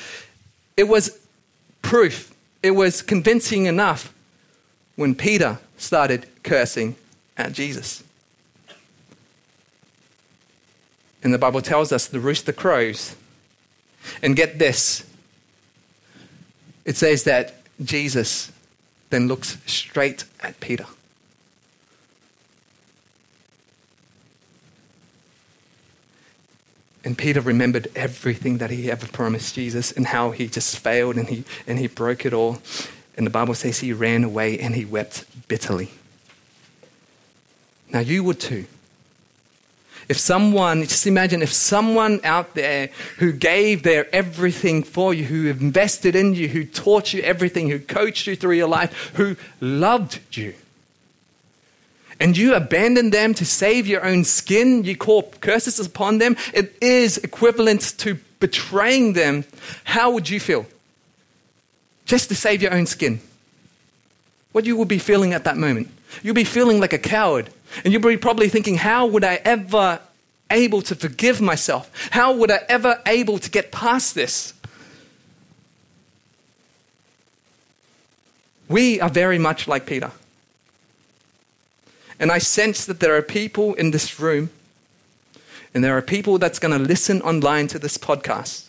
it 0.76 0.84
was 0.84 1.18
proof. 1.82 2.34
It 2.62 2.72
was 2.72 3.02
convincing 3.02 3.66
enough 3.66 4.12
when 4.96 5.14
Peter 5.14 5.58
started 5.76 6.26
cursing 6.42 6.96
at 7.36 7.52
Jesus. 7.52 8.02
And 11.26 11.34
the 11.34 11.38
Bible 11.38 11.60
tells 11.60 11.90
us 11.90 12.06
the 12.06 12.20
rooster 12.20 12.52
crows. 12.52 13.16
And 14.22 14.36
get 14.36 14.60
this 14.60 15.04
it 16.84 16.96
says 16.96 17.24
that 17.24 17.54
Jesus 17.82 18.52
then 19.10 19.26
looks 19.26 19.58
straight 19.66 20.22
at 20.38 20.60
Peter. 20.60 20.86
And 27.04 27.18
Peter 27.18 27.40
remembered 27.40 27.88
everything 27.96 28.58
that 28.58 28.70
he 28.70 28.88
ever 28.88 29.08
promised 29.08 29.56
Jesus 29.56 29.90
and 29.90 30.06
how 30.06 30.30
he 30.30 30.46
just 30.46 30.78
failed 30.78 31.16
and 31.16 31.28
he, 31.28 31.42
and 31.66 31.80
he 31.80 31.88
broke 31.88 32.24
it 32.24 32.32
all. 32.32 32.58
And 33.16 33.26
the 33.26 33.30
Bible 33.30 33.54
says 33.54 33.80
he 33.80 33.92
ran 33.92 34.22
away 34.22 34.60
and 34.60 34.76
he 34.76 34.84
wept 34.84 35.24
bitterly. 35.48 35.90
Now, 37.90 37.98
you 37.98 38.22
would 38.22 38.38
too. 38.38 38.66
If 40.08 40.18
someone, 40.18 40.82
just 40.82 41.06
imagine 41.06 41.42
if 41.42 41.52
someone 41.52 42.20
out 42.22 42.54
there 42.54 42.90
who 43.18 43.32
gave 43.32 43.82
their 43.82 44.14
everything 44.14 44.84
for 44.84 45.12
you, 45.12 45.24
who 45.24 45.48
invested 45.48 46.14
in 46.14 46.34
you, 46.34 46.48
who 46.48 46.64
taught 46.64 47.12
you 47.12 47.22
everything, 47.22 47.68
who 47.68 47.80
coached 47.80 48.26
you 48.26 48.36
through 48.36 48.54
your 48.54 48.68
life, 48.68 49.12
who 49.14 49.36
loved 49.60 50.20
you, 50.36 50.54
and 52.20 52.36
you 52.36 52.54
abandon 52.54 53.10
them 53.10 53.34
to 53.34 53.44
save 53.44 53.86
your 53.86 54.04
own 54.04 54.24
skin, 54.24 54.84
you 54.84 54.96
call 54.96 55.24
curses 55.40 55.84
upon 55.84 56.18
them, 56.18 56.36
it 56.54 56.74
is 56.80 57.18
equivalent 57.18 57.98
to 57.98 58.18
betraying 58.40 59.12
them. 59.12 59.44
How 59.84 60.10
would 60.10 60.30
you 60.30 60.40
feel? 60.40 60.66
Just 62.04 62.28
to 62.28 62.34
save 62.34 62.62
your 62.62 62.72
own 62.72 62.86
skin. 62.86 63.20
What 64.52 64.64
you 64.64 64.76
would 64.76 64.88
be 64.88 64.98
feeling 64.98 65.34
at 65.34 65.44
that 65.44 65.56
moment? 65.56 65.90
You'll 66.22 66.34
be 66.34 66.44
feeling 66.44 66.80
like 66.80 66.92
a 66.92 66.98
coward. 66.98 67.50
And 67.84 67.92
you'll 67.92 68.02
be 68.02 68.16
probably 68.16 68.48
thinking, 68.48 68.76
how 68.76 69.06
would 69.06 69.24
I 69.24 69.36
ever 69.44 70.00
able 70.50 70.82
to 70.82 70.94
forgive 70.94 71.40
myself? 71.40 71.90
How 72.10 72.32
would 72.32 72.50
I 72.50 72.60
ever 72.68 73.00
able 73.06 73.38
to 73.38 73.50
get 73.50 73.72
past 73.72 74.14
this? 74.14 74.54
We 78.68 79.00
are 79.00 79.10
very 79.10 79.38
much 79.38 79.68
like 79.68 79.86
Peter. 79.86 80.12
And 82.18 82.32
I 82.32 82.38
sense 82.38 82.84
that 82.86 83.00
there 83.00 83.14
are 83.16 83.22
people 83.22 83.74
in 83.74 83.90
this 83.90 84.18
room, 84.18 84.50
and 85.74 85.84
there 85.84 85.96
are 85.96 86.02
people 86.02 86.38
that's 86.38 86.58
going 86.58 86.76
to 86.76 86.82
listen 86.82 87.20
online 87.22 87.68
to 87.68 87.78
this 87.78 87.98
podcast. 87.98 88.68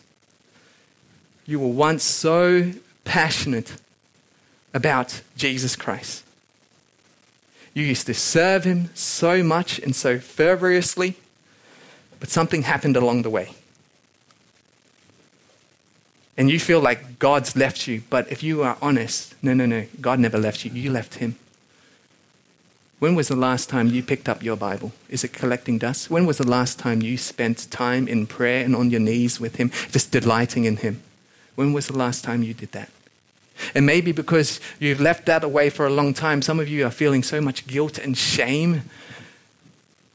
You 1.45 1.59
were 1.59 1.67
once 1.67 2.03
so 2.03 2.73
passionate 3.05 3.77
about 4.73 5.21
Jesus 5.37 5.75
Christ. 5.77 6.23
You 7.77 7.83
used 7.83 8.07
to 8.07 8.15
serve 8.15 8.63
him 8.63 8.89
so 8.95 9.43
much 9.43 9.77
and 9.77 9.95
so 9.95 10.17
fervorously, 10.17 11.15
but 12.19 12.27
something 12.27 12.63
happened 12.63 12.97
along 12.97 13.21
the 13.21 13.29
way. 13.29 13.53
And 16.35 16.49
you 16.49 16.59
feel 16.59 16.79
like 16.79 17.19
God's 17.19 17.55
left 17.55 17.85
you, 17.85 18.01
but 18.09 18.31
if 18.31 18.41
you 18.41 18.63
are 18.63 18.79
honest, 18.81 19.35
no, 19.43 19.53
no, 19.53 19.67
no, 19.67 19.85
God 20.01 20.19
never 20.19 20.39
left 20.39 20.65
you. 20.65 20.71
You 20.71 20.89
left 20.89 21.15
him. 21.15 21.35
When 22.97 23.13
was 23.13 23.27
the 23.27 23.35
last 23.35 23.69
time 23.69 23.89
you 23.89 24.01
picked 24.01 24.27
up 24.27 24.41
your 24.41 24.57
Bible? 24.57 24.91
Is 25.07 25.23
it 25.23 25.33
collecting 25.33 25.77
dust? 25.77 26.09
When 26.09 26.25
was 26.25 26.39
the 26.39 26.47
last 26.47 26.79
time 26.79 27.03
you 27.03 27.15
spent 27.15 27.69
time 27.69 28.07
in 28.07 28.25
prayer 28.25 28.65
and 28.65 28.75
on 28.75 28.89
your 28.89 29.01
knees 29.01 29.39
with 29.39 29.57
Him, 29.57 29.69
just 29.91 30.09
delighting 30.09 30.65
in 30.65 30.77
Him? 30.77 31.03
When 31.53 31.73
was 31.73 31.85
the 31.85 31.97
last 31.97 32.23
time 32.23 32.41
you 32.41 32.55
did 32.55 32.71
that? 32.71 32.89
And 33.73 33.85
maybe 33.85 34.11
because 34.11 34.59
you've 34.79 35.01
left 35.01 35.25
that 35.25 35.43
away 35.43 35.69
for 35.69 35.85
a 35.85 35.89
long 35.89 36.13
time, 36.13 36.41
some 36.41 36.59
of 36.59 36.67
you 36.67 36.85
are 36.85 36.91
feeling 36.91 37.23
so 37.23 37.41
much 37.41 37.67
guilt 37.67 37.97
and 37.97 38.17
shame 38.17 38.83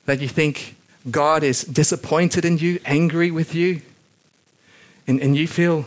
that 0.06 0.20
you 0.20 0.28
think 0.28 0.76
God 1.10 1.42
is 1.42 1.62
disappointed 1.62 2.44
in 2.44 2.58
you, 2.58 2.80
angry 2.84 3.30
with 3.30 3.54
you, 3.54 3.82
and, 5.06 5.20
and 5.20 5.36
you 5.36 5.48
feel 5.48 5.86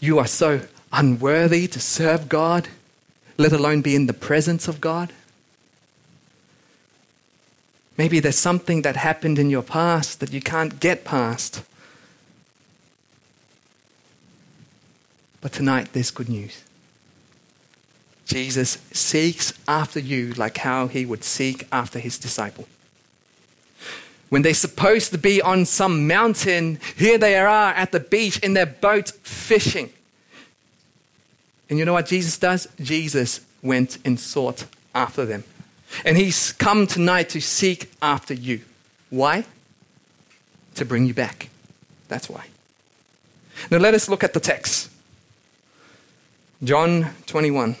you 0.00 0.18
are 0.18 0.26
so 0.26 0.62
unworthy 0.92 1.66
to 1.68 1.80
serve 1.80 2.28
God 2.28 2.68
let 3.38 3.52
alone 3.52 3.82
be 3.82 3.94
in 3.94 4.06
the 4.06 4.12
presence 4.12 4.68
of 4.68 4.80
God? 4.80 5.12
Maybe 7.96 8.20
there's 8.20 8.38
something 8.38 8.82
that 8.82 8.96
happened 8.96 9.38
in 9.38 9.50
your 9.50 9.62
past 9.62 10.20
that 10.20 10.32
you 10.32 10.40
can't 10.40 10.80
get 10.80 11.04
past. 11.04 11.62
But 15.42 15.52
tonight, 15.52 15.88
there's 15.92 16.10
good 16.10 16.30
news. 16.30 16.62
Jesus 18.24 18.78
seeks 18.92 19.52
after 19.68 20.00
you 20.00 20.32
like 20.34 20.56
how 20.58 20.86
he 20.86 21.04
would 21.04 21.24
seek 21.24 21.66
after 21.70 21.98
his 21.98 22.18
disciple. 22.18 22.66
When 24.30 24.40
they're 24.40 24.54
supposed 24.54 25.10
to 25.12 25.18
be 25.18 25.42
on 25.42 25.66
some 25.66 26.06
mountain, 26.06 26.78
here 26.96 27.18
they 27.18 27.36
are 27.36 27.74
at 27.74 27.92
the 27.92 28.00
beach 28.00 28.38
in 28.38 28.54
their 28.54 28.64
boat 28.64 29.10
fishing. 29.10 29.92
And 31.68 31.78
you 31.78 31.84
know 31.84 31.92
what 31.92 32.06
Jesus 32.06 32.38
does? 32.38 32.68
Jesus 32.80 33.40
went 33.62 33.98
and 34.04 34.18
sought 34.18 34.64
after 34.94 35.26
them. 35.26 35.44
And 36.04 36.16
he's 36.16 36.52
come 36.52 36.86
tonight 36.86 37.28
to 37.30 37.40
seek 37.40 37.90
after 38.00 38.32
you. 38.32 38.60
Why? 39.10 39.44
To 40.76 40.84
bring 40.84 41.06
you 41.06 41.14
back. 41.14 41.50
That's 42.08 42.30
why. 42.30 42.46
Now 43.70 43.78
let 43.78 43.92
us 43.92 44.08
look 44.08 44.24
at 44.24 44.32
the 44.32 44.40
text. 44.40 44.91
John 46.64 47.06
21. 47.26 47.74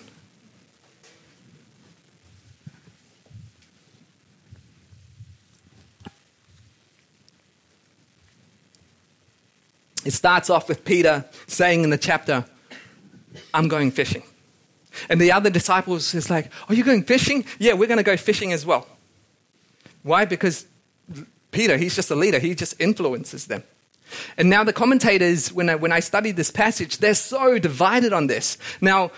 It 10.04 10.10
starts 10.10 10.50
off 10.50 10.68
with 10.68 10.84
Peter 10.84 11.24
saying 11.46 11.84
in 11.84 11.90
the 11.90 11.98
chapter, 11.98 12.44
I'm 13.54 13.68
going 13.68 13.92
fishing. 13.92 14.24
And 15.08 15.20
the 15.20 15.30
other 15.30 15.48
disciples 15.48 16.12
is 16.12 16.28
like, 16.28 16.50
Are 16.68 16.74
you 16.74 16.82
going 16.82 17.04
fishing? 17.04 17.44
Yeah, 17.60 17.74
we're 17.74 17.86
going 17.86 17.98
to 17.98 18.02
go 18.02 18.16
fishing 18.16 18.52
as 18.52 18.66
well. 18.66 18.88
Why? 20.02 20.24
Because 20.24 20.66
Peter, 21.52 21.76
he's 21.76 21.94
just 21.94 22.10
a 22.10 22.16
leader, 22.16 22.40
he 22.40 22.56
just 22.56 22.80
influences 22.80 23.46
them. 23.46 23.62
And 24.36 24.50
now 24.50 24.64
the 24.64 24.72
commentators, 24.72 25.52
when 25.52 25.70
I, 25.70 25.74
when 25.74 25.92
I 25.92 26.00
studied 26.00 26.36
this 26.36 26.50
passage, 26.50 26.98
they're 26.98 27.14
so 27.14 27.58
divided 27.58 28.12
on 28.12 28.26
this. 28.26 28.58
Now, 28.80 29.10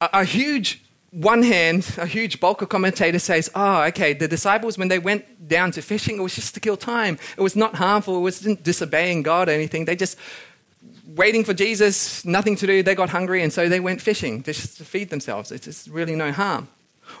a, 0.00 0.10
a 0.12 0.24
huge 0.24 0.82
one 1.10 1.42
hand, 1.42 1.94
a 1.98 2.06
huge 2.06 2.40
bulk 2.40 2.62
of 2.62 2.70
commentators 2.70 3.22
says, 3.22 3.50
oh, 3.54 3.82
okay, 3.82 4.14
the 4.14 4.26
disciples, 4.26 4.78
when 4.78 4.88
they 4.88 4.98
went 4.98 5.46
down 5.46 5.70
to 5.72 5.82
fishing, 5.82 6.18
it 6.18 6.22
was 6.22 6.34
just 6.34 6.54
to 6.54 6.60
kill 6.60 6.76
time. 6.76 7.18
It 7.36 7.42
was 7.42 7.54
not 7.54 7.74
harmful. 7.74 8.16
It 8.16 8.22
wasn't 8.22 8.62
disobeying 8.62 9.22
God 9.22 9.48
or 9.48 9.52
anything. 9.52 9.84
They 9.84 9.96
just 9.96 10.16
waiting 11.14 11.44
for 11.44 11.52
Jesus, 11.52 12.24
nothing 12.24 12.56
to 12.56 12.66
do, 12.66 12.82
they 12.82 12.94
got 12.94 13.10
hungry, 13.10 13.42
and 13.42 13.52
so 13.52 13.68
they 13.68 13.80
went 13.80 14.00
fishing 14.00 14.42
just 14.42 14.78
to 14.78 14.84
feed 14.84 15.10
themselves. 15.10 15.52
It's 15.52 15.66
just 15.66 15.88
really 15.88 16.16
no 16.16 16.32
harm. 16.32 16.68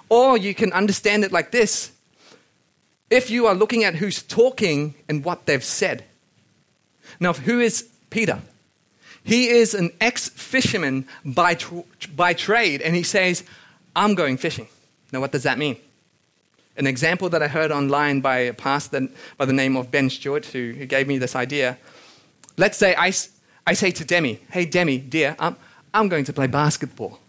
Or 0.08 0.38
you 0.38 0.54
can 0.54 0.72
understand 0.72 1.24
it 1.24 1.32
like 1.32 1.50
this 1.50 1.92
if 3.10 3.30
you 3.30 3.46
are 3.46 3.54
looking 3.54 3.84
at 3.84 3.96
who's 3.96 4.22
talking 4.22 4.94
and 5.08 5.24
what 5.24 5.44
they've 5.44 5.62
said. 5.62 6.04
Now, 7.22 7.32
who 7.32 7.60
is 7.60 7.88
Peter? 8.10 8.40
He 9.22 9.48
is 9.48 9.74
an 9.74 9.92
ex 10.00 10.28
fisherman 10.28 11.06
by, 11.24 11.54
tr- 11.54 11.86
by 12.16 12.34
trade, 12.34 12.82
and 12.82 12.96
he 12.96 13.04
says, 13.04 13.44
I'm 13.94 14.16
going 14.16 14.36
fishing. 14.36 14.66
Now, 15.12 15.20
what 15.20 15.30
does 15.30 15.44
that 15.44 15.56
mean? 15.56 15.76
An 16.76 16.88
example 16.88 17.28
that 17.28 17.40
I 17.40 17.46
heard 17.46 17.70
online 17.70 18.20
by 18.20 18.38
a 18.38 18.52
pastor 18.52 19.08
by 19.38 19.44
the 19.44 19.52
name 19.52 19.76
of 19.76 19.92
Ben 19.92 20.10
Stuart, 20.10 20.46
who, 20.46 20.72
who 20.72 20.84
gave 20.84 21.06
me 21.06 21.18
this 21.18 21.36
idea. 21.36 21.78
Let's 22.56 22.76
say 22.76 22.96
I, 22.98 23.12
I 23.66 23.74
say 23.74 23.92
to 23.92 24.04
Demi, 24.04 24.40
hey, 24.50 24.64
Demi, 24.64 24.98
dear, 24.98 25.36
I'm, 25.38 25.54
I'm 25.94 26.08
going 26.08 26.24
to 26.24 26.32
play 26.32 26.48
basketball. 26.48 27.20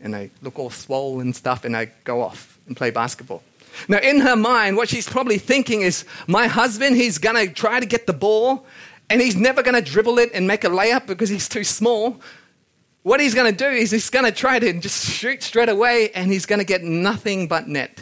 And 0.00 0.16
I 0.16 0.30
look 0.40 0.58
all 0.58 0.70
swollen 0.70 1.20
and 1.20 1.36
stuff, 1.36 1.66
and 1.66 1.76
I 1.76 1.90
go 2.04 2.22
off 2.22 2.58
and 2.66 2.74
play 2.74 2.90
basketball. 2.90 3.42
Now, 3.88 3.98
in 3.98 4.20
her 4.20 4.36
mind, 4.36 4.76
what 4.78 4.88
she's 4.88 5.08
probably 5.08 5.38
thinking 5.38 5.82
is, 5.82 6.06
my 6.26 6.46
husband, 6.46 6.96
he's 6.96 7.18
going 7.18 7.36
to 7.36 7.52
try 7.52 7.78
to 7.78 7.86
get 7.86 8.06
the 8.06 8.12
ball, 8.12 8.64
and 9.12 9.20
he's 9.20 9.36
never 9.36 9.62
going 9.62 9.74
to 9.74 9.90
dribble 9.90 10.18
it 10.18 10.30
and 10.34 10.46
make 10.46 10.64
a 10.64 10.68
layup 10.68 11.06
because 11.06 11.28
he's 11.28 11.48
too 11.48 11.64
small. 11.64 12.20
What 13.02 13.20
he's 13.20 13.34
going 13.34 13.50
to 13.50 13.56
do 13.56 13.68
is 13.68 13.90
he's 13.90 14.10
going 14.10 14.24
to 14.24 14.32
try 14.32 14.58
to 14.58 14.72
just 14.72 15.06
shoot 15.06 15.42
straight 15.42 15.68
away, 15.68 16.10
and 16.12 16.30
he's 16.30 16.46
going 16.46 16.60
to 16.60 16.64
get 16.64 16.82
nothing 16.82 17.48
but 17.48 17.68
net 17.68 18.00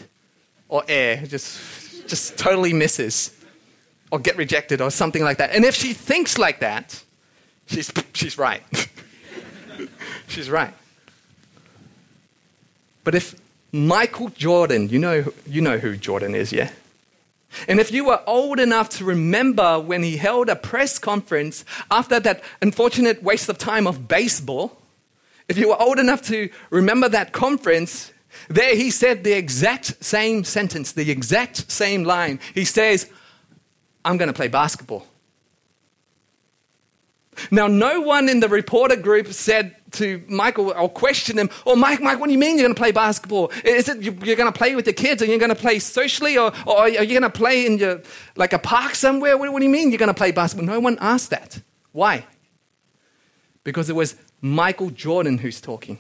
or 0.69 0.85
air. 0.89 1.23
Just, 1.27 2.09
just 2.09 2.39
totally 2.39 2.73
misses 2.73 3.35
or 4.11 4.19
get 4.19 4.37
rejected 4.37 4.81
or 4.81 4.91
something 4.91 5.23
like 5.23 5.39
that. 5.39 5.51
And 5.53 5.65
if 5.65 5.75
she 5.75 5.93
thinks 5.93 6.39
like 6.39 6.61
that, 6.61 7.03
She's, 7.71 7.93
she's 8.13 8.37
right. 8.37 8.63
she's 10.27 10.51
right. 10.51 10.75
But 13.05 13.15
if 13.15 13.41
Michael 13.71 14.31
Jordan, 14.31 14.89
you 14.89 14.99
know, 14.99 15.33
you 15.47 15.61
know 15.61 15.79
who 15.79 15.97
Jordan 15.97 16.35
is, 16.35 16.53
yeah? 16.53 16.71
And 17.67 17.81
if 17.81 17.91
you 17.91 18.05
were 18.05 18.23
old 18.27 18.61
enough 18.61 18.89
to 18.91 19.05
remember 19.05 19.81
when 19.81 20.03
he 20.03 20.17
held 20.17 20.49
a 20.49 20.57
press 20.57 20.99
conference 20.99 21.65
after 21.91 22.21
that 22.21 22.43
unfortunate 22.63 23.23
waste 23.23 23.49
of 23.49 23.59
time 23.59 23.87
of 23.87 24.07
baseball, 24.07 24.79
if 25.49 25.59
you 25.59 25.69
were 25.69 25.81
old 25.81 25.99
enough 25.99 26.23
to 26.23 26.49
remember 26.71 27.09
that 27.09 27.33
conference, 27.33 28.13
there 28.49 28.77
he 28.77 28.91
said 28.91 29.25
the 29.25 29.33
exact 29.33 30.03
same 30.05 30.45
sentence, 30.45 30.93
the 30.93 31.11
exact 31.11 31.71
same 31.71 32.05
line. 32.05 32.39
He 32.55 32.65
says, 32.65 33.11
I'm 34.05 34.17
going 34.17 34.29
to 34.29 34.35
play 34.35 34.49
basketball. 34.49 35.07
Now, 37.51 37.67
no 37.67 38.01
one 38.01 38.29
in 38.29 38.41
the 38.41 38.49
reporter 38.49 38.97
group 38.97 39.29
said 39.29 39.77
to 39.93 40.23
Michael 40.29 40.73
or 40.73 40.89
question 40.89 41.39
him, 41.39 41.51
Oh, 41.67 41.77
Mike, 41.77 42.01
Mike, 42.01 42.19
what 42.21 42.27
do 42.27 42.33
you 42.33 42.39
mean 42.39 42.57
you're 42.57 42.67
going 42.67 42.75
to 42.75 42.81
play 42.81 42.93
basketball? 42.93 43.51
Is 43.65 43.89
it 43.89 44.03
you're 44.03 44.37
going 44.37 44.53
to 44.53 44.57
play 44.57 44.75
with 44.75 44.87
your 44.87 44.95
kids? 44.95 45.23
Are 45.23 45.27
you're 45.27 45.39
going 45.39 45.51
to 45.51 45.55
play 45.55 45.79
socially? 45.79 46.39
Or, 46.39 46.53
or 46.67 46.79
are 46.79 46.89
you 46.89 47.19
going 47.19 47.23
to 47.23 47.31
play 47.31 47.67
in 47.67 47.79
your, 47.79 48.03
like 48.37 48.53
a 48.53 48.59
park 48.59 48.95
somewhere? 48.95 49.37
What, 49.37 49.53
what 49.53 49.59
do 49.59 49.65
you 49.65 49.71
mean 49.71 49.91
you're 49.91 49.99
going 49.99 50.09
to 50.09 50.15
play 50.15 50.33
basketball? 50.33 50.67
No 50.67 50.81
one 50.81 50.99
asked 51.01 51.31
that. 51.31 51.61
Why? 51.93 52.25
Because 53.65 53.91
it 53.91 53.97
was 53.97 54.17
Michael 54.41 54.91
Jordan 54.91 55.39
who's 55.39 55.61
talking. 55.61 55.99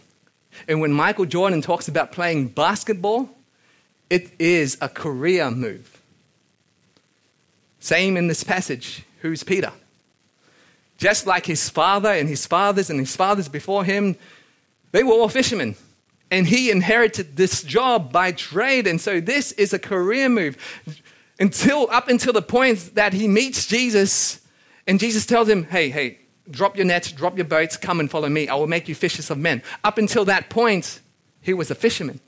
And 0.69 0.81
when 0.81 0.93
Michael 0.93 1.27
Jordan 1.27 1.63
talks 1.63 1.89
about 1.89 2.13
playing 2.13 2.49
basketball, 2.49 3.31
it 4.09 4.31
is 4.39 4.77
a 4.81 4.89
career 4.89 5.51
move. 5.51 6.01
Same 7.79 8.17
in 8.17 8.27
this 8.27 8.45
passage. 8.45 9.05
Who's 9.21 9.43
Peter? 9.43 9.73
Just 11.01 11.27
like 11.27 11.47
his 11.47 11.71
father 11.71 12.11
and 12.11 12.29
his 12.29 12.47
fathers 12.47 12.91
and 12.91 13.01
his 13.01 13.17
fathers 13.17 13.49
before 13.49 13.85
him, 13.85 14.17
they 14.93 15.03
were 15.03 15.15
all 15.15 15.31
fishermen. 15.31 15.75
And 16.31 16.47
he 16.47 16.71
inherited 16.71 17.37
this 17.37 17.63
job 17.63 18.13
by 18.13 18.33
trade. 18.33 18.87
And 18.87 19.01
so 19.01 19.19
this 19.19 19.53
is 19.53 19.73
a 19.73 19.79
career 19.79 20.29
move. 20.29 20.59
Until 21.39 21.89
up 21.91 22.09
until 22.09 22.35
the 22.35 22.43
point 22.43 22.95
that 22.97 23.15
he 23.15 23.29
meets 23.29 23.67
Jesus, 23.67 24.47
and 24.87 25.01
Jesus 25.01 25.25
tells 25.25 25.49
him, 25.49 25.65
Hey, 25.65 25.89
hey, 25.89 26.19
drop 26.51 26.77
your 26.77 26.85
nets, 26.85 27.11
drop 27.11 27.35
your 27.39 27.47
boats, 27.47 27.79
come 27.79 27.99
and 27.99 28.11
follow 28.11 28.29
me. 28.29 28.47
I 28.47 28.55
will 28.57 28.67
make 28.67 28.87
you 28.87 28.95
fishers 28.95 29.31
of 29.31 29.39
men. 29.39 29.63
Up 29.83 29.97
until 29.97 30.27
that 30.27 30.51
point, 30.51 31.01
he 31.41 31.55
was 31.55 31.71
a 31.71 31.75
fisherman. 31.75 32.21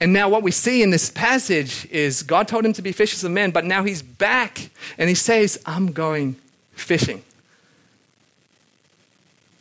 And 0.00 0.14
now, 0.14 0.30
what 0.30 0.42
we 0.42 0.50
see 0.50 0.82
in 0.82 0.88
this 0.88 1.10
passage 1.10 1.86
is 1.90 2.22
God 2.22 2.48
told 2.48 2.64
him 2.64 2.72
to 2.72 2.82
be 2.82 2.92
fishers 2.92 3.24
of 3.24 3.30
men, 3.30 3.50
but 3.50 3.66
now 3.66 3.84
he's 3.84 4.00
back 4.00 4.70
and 4.96 5.10
he 5.10 5.14
says, 5.14 5.60
I'm 5.66 5.92
going 5.92 6.36
fishing. 6.74 7.22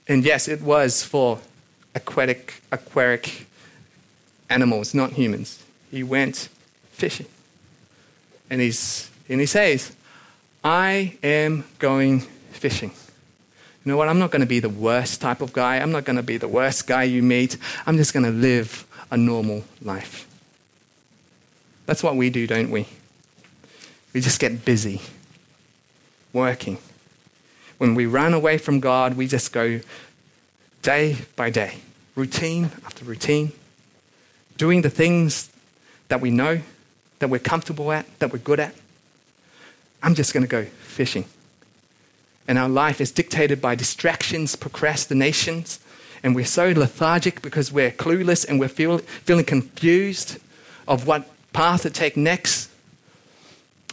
And 0.08 0.24
yes, 0.24 0.48
it 0.48 0.62
was 0.62 1.04
for 1.04 1.40
aquatic, 1.96 2.62
aquatic 2.72 3.48
animals, 4.50 4.94
not 4.94 5.14
humans. 5.14 5.64
He 5.92 6.04
went 6.04 6.50
fishing. 6.92 7.28
And, 8.50 8.62
he's, 8.62 9.10
and 9.30 9.40
he 9.40 9.46
says, 9.46 9.96
I 10.64 11.18
am 11.24 11.66
going 11.80 12.22
fishing. 12.52 12.92
You 13.84 13.92
know 13.92 13.98
what? 13.98 14.10
I'm 14.10 14.20
not 14.20 14.32
going 14.32 14.42
to 14.42 14.48
be 14.48 14.60
the 14.60 14.70
worst 14.70 15.22
type 15.22 15.42
of 15.42 15.54
guy. 15.54 15.78
I'm 15.78 15.92
not 15.92 16.06
going 16.06 16.16
to 16.16 16.24
be 16.24 16.38
the 16.38 16.48
worst 16.48 16.88
guy 16.88 17.04
you 17.04 17.22
meet. 17.22 17.58
I'm 17.86 17.98
just 17.98 18.14
going 18.14 18.26
to 18.26 18.32
live 18.32 18.86
a 19.12 19.18
normal 19.18 19.64
life. 19.82 20.28
That's 21.86 22.02
what 22.02 22.16
we 22.16 22.30
do, 22.30 22.48
don't 22.48 22.72
we? 22.72 22.88
We 24.14 24.22
just 24.22 24.40
get 24.40 24.64
busy 24.64 25.02
working 26.32 26.78
when 27.84 27.96
we 27.96 28.06
run 28.06 28.34
away 28.34 28.58
from 28.58 28.80
God, 28.80 29.18
we 29.18 29.28
just 29.28 29.52
go 29.52 29.82
day 30.84 31.18
by 31.36 31.50
day, 31.50 31.80
routine 32.16 32.72
after 32.86 33.04
routine, 33.04 33.52
doing 34.56 34.84
the 34.84 34.90
things 34.90 35.50
that 36.08 36.22
we 36.22 36.32
know, 36.32 36.62
that 37.20 37.30
we're 37.30 37.40
comfortable 37.40 37.92
at, 37.92 38.06
that 38.20 38.32
we're 38.32 38.40
good 38.40 38.62
at. 38.62 38.74
I'm 40.02 40.16
just 40.16 40.34
going 40.34 40.46
to 40.46 40.50
go 40.50 40.64
fishing. 40.64 41.26
And 42.48 42.58
our 42.58 42.70
life 42.70 43.02
is 43.02 43.12
dictated 43.12 43.60
by 43.60 43.76
distractions, 43.76 44.56
procrastinations, 44.56 45.80
and 46.24 46.34
we're 46.34 46.46
so 46.46 46.72
lethargic 46.72 47.42
because 47.42 47.70
we're 47.70 47.92
clueless 47.92 48.48
and 48.48 48.62
we're 48.62 48.70
feel, 48.70 49.00
feeling 49.00 49.44
confused 49.44 50.40
of 50.88 51.06
what 51.06 51.30
path 51.52 51.82
to 51.82 51.90
take 51.90 52.16
next. 52.16 52.70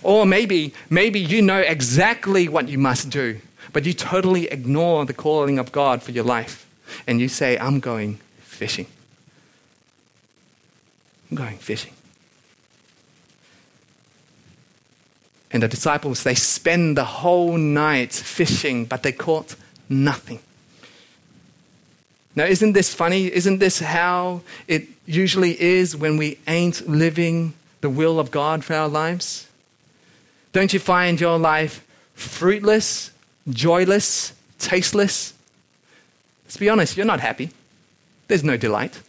Or 0.05 0.27
maybe, 0.27 0.75
maybe 0.89 1.19
you 1.19 1.43
know 1.43 1.59
exactly 1.59 2.49
what 2.49 2.69
you 2.69 2.79
must 2.79 3.11
do, 3.11 3.41
but 3.73 3.85
you 3.85 3.93
totally 3.93 4.47
ignore 4.49 5.05
the 5.05 5.13
calling 5.13 5.59
of 5.59 5.73
God 5.73 6.03
for 6.03 6.11
your 6.13 6.25
life. 6.25 6.67
And 7.07 7.21
you 7.21 7.29
say, 7.29 7.59
I'm 7.59 7.81
going 7.81 8.19
fishing. 8.41 8.87
I'm 11.31 11.37
going 11.37 11.57
fishing. 11.59 11.93
And 15.53 15.63
the 15.63 15.69
disciples, 15.69 16.23
they 16.23 16.35
spend 16.35 16.97
the 16.97 17.05
whole 17.05 17.57
night 17.57 18.13
fishing, 18.13 18.85
but 18.85 19.03
they 19.03 19.13
caught 19.13 19.57
nothing. 19.89 20.41
Now, 22.37 22.45
isn't 22.45 22.73
this 22.73 22.95
funny? 22.95 23.33
Isn't 23.33 23.59
this 23.59 23.81
how 23.81 24.43
it 24.69 24.87
usually 25.07 25.61
is 25.61 25.97
when 25.97 26.17
we 26.17 26.39
ain't 26.47 26.89
living 26.89 27.55
the 27.81 27.91
will 27.91 28.21
of 28.21 28.31
God 28.31 28.65
for 28.65 28.75
our 28.75 28.89
lives? 28.89 29.49
Don't 30.53 30.73
you 30.73 30.79
find 30.79 31.21
your 31.21 31.39
life 31.39 31.85
fruitless 32.15 33.11
joyless, 33.51 34.33
tasteless. 34.59 35.35
Let's 36.45 36.57
be 36.57 36.69
honest, 36.69 36.97
you're 36.97 37.07
not 37.07 37.21
happy. 37.21 37.51
There's 38.29 38.45
no 38.45 38.57
delight. 38.57 39.01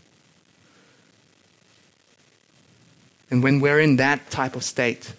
And 3.29 3.41
when 3.41 3.61
we're 3.61 3.79
in 3.79 3.95
that 3.95 4.29
type 4.29 4.55
of 4.55 4.63
state, 4.63 5.13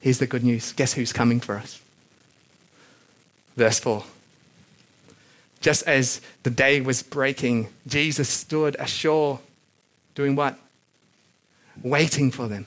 here's 0.00 0.18
the 0.18 0.26
good 0.26 0.42
news. 0.42 0.72
Guess 0.72 0.94
who's 0.94 1.12
coming 1.12 1.38
for 1.38 1.56
us? 1.56 1.80
Verse 3.56 3.78
4. 3.78 4.04
Just 5.60 5.86
as 5.86 6.20
the 6.42 6.50
day 6.50 6.80
was 6.80 7.02
breaking, 7.02 7.68
Jesus 7.86 8.28
stood 8.28 8.76
ashore 8.78 9.40
doing 10.14 10.34
what? 10.34 10.58
Waiting 11.82 12.30
for 12.30 12.48
them. 12.48 12.66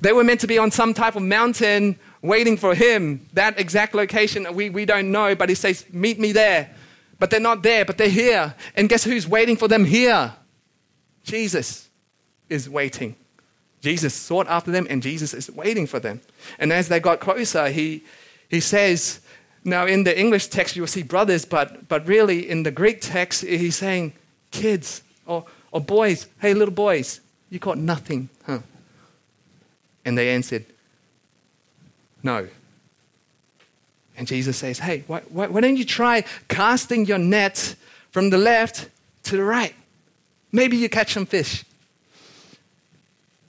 They 0.00 0.12
were 0.12 0.24
meant 0.24 0.40
to 0.40 0.46
be 0.46 0.58
on 0.58 0.70
some 0.70 0.94
type 0.94 1.16
of 1.16 1.22
mountain 1.22 1.98
waiting 2.22 2.56
for 2.56 2.74
him. 2.74 3.26
That 3.32 3.58
exact 3.58 3.94
location 3.94 4.46
we, 4.54 4.70
we 4.70 4.84
don't 4.84 5.10
know, 5.12 5.34
but 5.34 5.48
he 5.48 5.54
says, 5.54 5.84
Meet 5.92 6.18
me 6.18 6.32
there. 6.32 6.74
But 7.18 7.30
they're 7.30 7.40
not 7.40 7.62
there, 7.62 7.84
but 7.84 7.98
they're 7.98 8.08
here. 8.08 8.54
And 8.76 8.88
guess 8.88 9.04
who's 9.04 9.26
waiting 9.26 9.56
for 9.56 9.66
them 9.66 9.84
here? 9.84 10.34
Jesus 11.24 11.88
is 12.48 12.70
waiting. 12.70 13.16
Jesus 13.80 14.14
sought 14.14 14.46
after 14.48 14.70
them, 14.70 14.86
and 14.88 15.02
Jesus 15.02 15.34
is 15.34 15.50
waiting 15.50 15.86
for 15.86 16.00
them. 16.00 16.20
And 16.58 16.72
as 16.72 16.88
they 16.88 17.00
got 17.00 17.20
closer, 17.20 17.68
he, 17.68 18.04
he 18.48 18.60
says, 18.60 19.20
now 19.64 19.86
in 19.86 20.04
the 20.04 20.18
English 20.18 20.48
text 20.48 20.76
you 20.76 20.82
will 20.82 20.88
see 20.88 21.02
brothers, 21.02 21.44
but, 21.44 21.88
but 21.88 22.06
really 22.06 22.48
in 22.48 22.62
the 22.62 22.70
Greek 22.70 23.00
text 23.00 23.44
he's 23.44 23.76
saying 23.76 24.12
kids 24.50 25.02
or, 25.26 25.44
or 25.70 25.80
boys. 25.80 26.26
Hey, 26.40 26.54
little 26.54 26.74
boys, 26.74 27.20
you 27.50 27.58
caught 27.58 27.78
nothing, 27.78 28.28
huh? 28.46 28.60
And 30.04 30.16
they 30.16 30.30
answered, 30.30 30.64
no. 32.22 32.48
And 34.16 34.26
Jesus 34.26 34.56
says, 34.56 34.80
Hey, 34.80 35.04
why, 35.06 35.20
why, 35.28 35.46
why 35.46 35.60
don't 35.60 35.76
you 35.76 35.84
try 35.84 36.24
casting 36.48 37.06
your 37.06 37.18
net 37.18 37.76
from 38.10 38.30
the 38.30 38.38
left 38.38 38.88
to 39.24 39.36
the 39.36 39.44
right? 39.44 39.74
Maybe 40.50 40.76
you 40.76 40.88
catch 40.88 41.12
some 41.12 41.26
fish. 41.26 41.64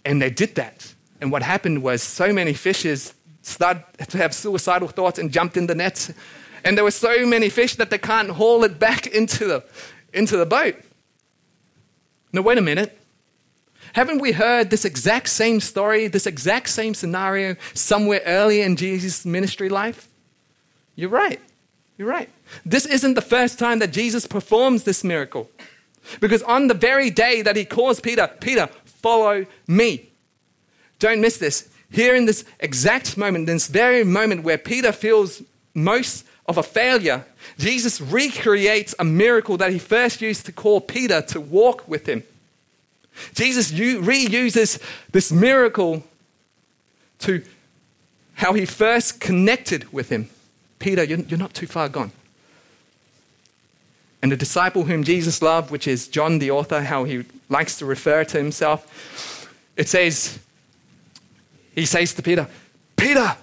And 0.06 0.22
they 0.22 0.30
did 0.30 0.56
that. 0.56 0.94
And 1.22 1.32
what 1.32 1.42
happened 1.42 1.82
was 1.84 2.04
so 2.04 2.32
many 2.32 2.54
fishes 2.54 3.14
started 3.42 3.84
to 4.10 4.18
have 4.18 4.34
suicidal 4.34 4.88
thoughts 4.88 5.18
and 5.18 5.32
jumped 5.32 5.58
in 5.58 5.68
the 5.68 5.76
nets. 5.76 6.14
And 6.64 6.78
there 6.78 6.84
were 6.84 6.92
so 6.92 7.26
many 7.26 7.50
fish 7.50 7.76
that 7.76 7.90
they 7.90 7.98
can't 7.98 8.30
haul 8.30 8.64
it 8.64 8.80
back 8.80 9.08
into 9.08 9.46
the, 9.46 9.64
into 10.14 10.38
the 10.38 10.46
boat. 10.46 10.76
Now, 12.32 12.42
wait 12.42 12.58
a 12.58 12.62
minute. 12.62 12.99
Haven't 13.94 14.20
we 14.20 14.32
heard 14.32 14.70
this 14.70 14.86
exact 14.86 15.30
same 15.30 15.60
story, 15.60 16.08
this 16.08 16.28
exact 16.28 16.70
same 16.70 16.94
scenario 16.94 17.56
somewhere 17.74 18.22
earlier 18.26 18.66
in 18.66 18.76
Jesus' 18.76 19.26
ministry 19.26 19.70
life? 19.70 20.08
You're 20.96 21.10
right. 21.10 21.40
You're 21.98 22.08
right. 22.08 22.30
This 22.66 22.86
isn't 22.86 23.14
the 23.14 23.22
first 23.22 23.60
time 23.60 23.80
that 23.80 23.92
Jesus 23.92 24.26
performs 24.26 24.84
this 24.84 25.04
miracle. 25.04 25.50
Because 26.20 26.42
on 26.44 26.68
the 26.68 26.74
very 26.74 27.10
day 27.10 27.42
that 27.42 27.56
he 27.56 27.66
calls 27.66 28.00
Peter, 28.00 28.28
Peter, 28.40 28.68
follow 28.86 29.46
me. 29.68 30.10
Don't 30.98 31.22
miss 31.22 31.38
this. 31.38 31.70
Here 31.92 32.16
in 32.16 32.26
this 32.26 32.46
exact 32.60 33.18
moment, 33.18 33.48
this 33.48 33.68
very 33.68 34.04
moment 34.04 34.44
where 34.44 34.58
Peter 34.58 34.92
feels 34.92 35.42
most 35.74 36.26
of 36.46 36.58
a 36.58 36.64
failure, 36.64 37.26
Jesus 37.58 38.02
recreates 38.02 38.94
a 39.00 39.04
miracle 39.04 39.58
that 39.58 39.72
he 39.72 39.80
first 39.80 40.22
used 40.22 40.46
to 40.46 40.52
call 40.52 40.82
Peter 40.82 41.22
to 41.22 41.40
walk 41.40 41.88
with 41.88 42.08
him. 42.08 42.24
Jesus 43.34 43.72
reuses 43.72 44.82
this 45.12 45.32
miracle 45.32 46.04
to 47.20 47.44
how 48.36 48.54
he 48.54 48.66
first 48.66 49.20
connected 49.20 49.92
with 49.92 50.10
him. 50.10 50.30
Peter, 50.80 51.04
you're 51.04 51.38
not 51.38 51.54
too 51.54 51.68
far 51.68 51.90
gone. 51.90 52.12
And 54.22 54.32
the 54.32 54.38
disciple 54.38 54.86
whom 54.86 55.04
Jesus 55.04 55.42
loved, 55.42 55.72
which 55.72 55.88
is 55.88 56.08
John 56.08 56.40
the 56.40 56.52
author, 56.52 56.82
how 56.82 57.06
he 57.06 57.26
likes 57.50 57.78
to 57.80 57.86
refer 57.86 58.24
to 58.26 58.38
himself, 58.38 59.50
it 59.76 59.88
says, 59.88 60.40
he 61.74 61.86
says 61.86 62.14
to 62.16 62.22
Peter, 62.22 62.48
Peter, 62.98 63.36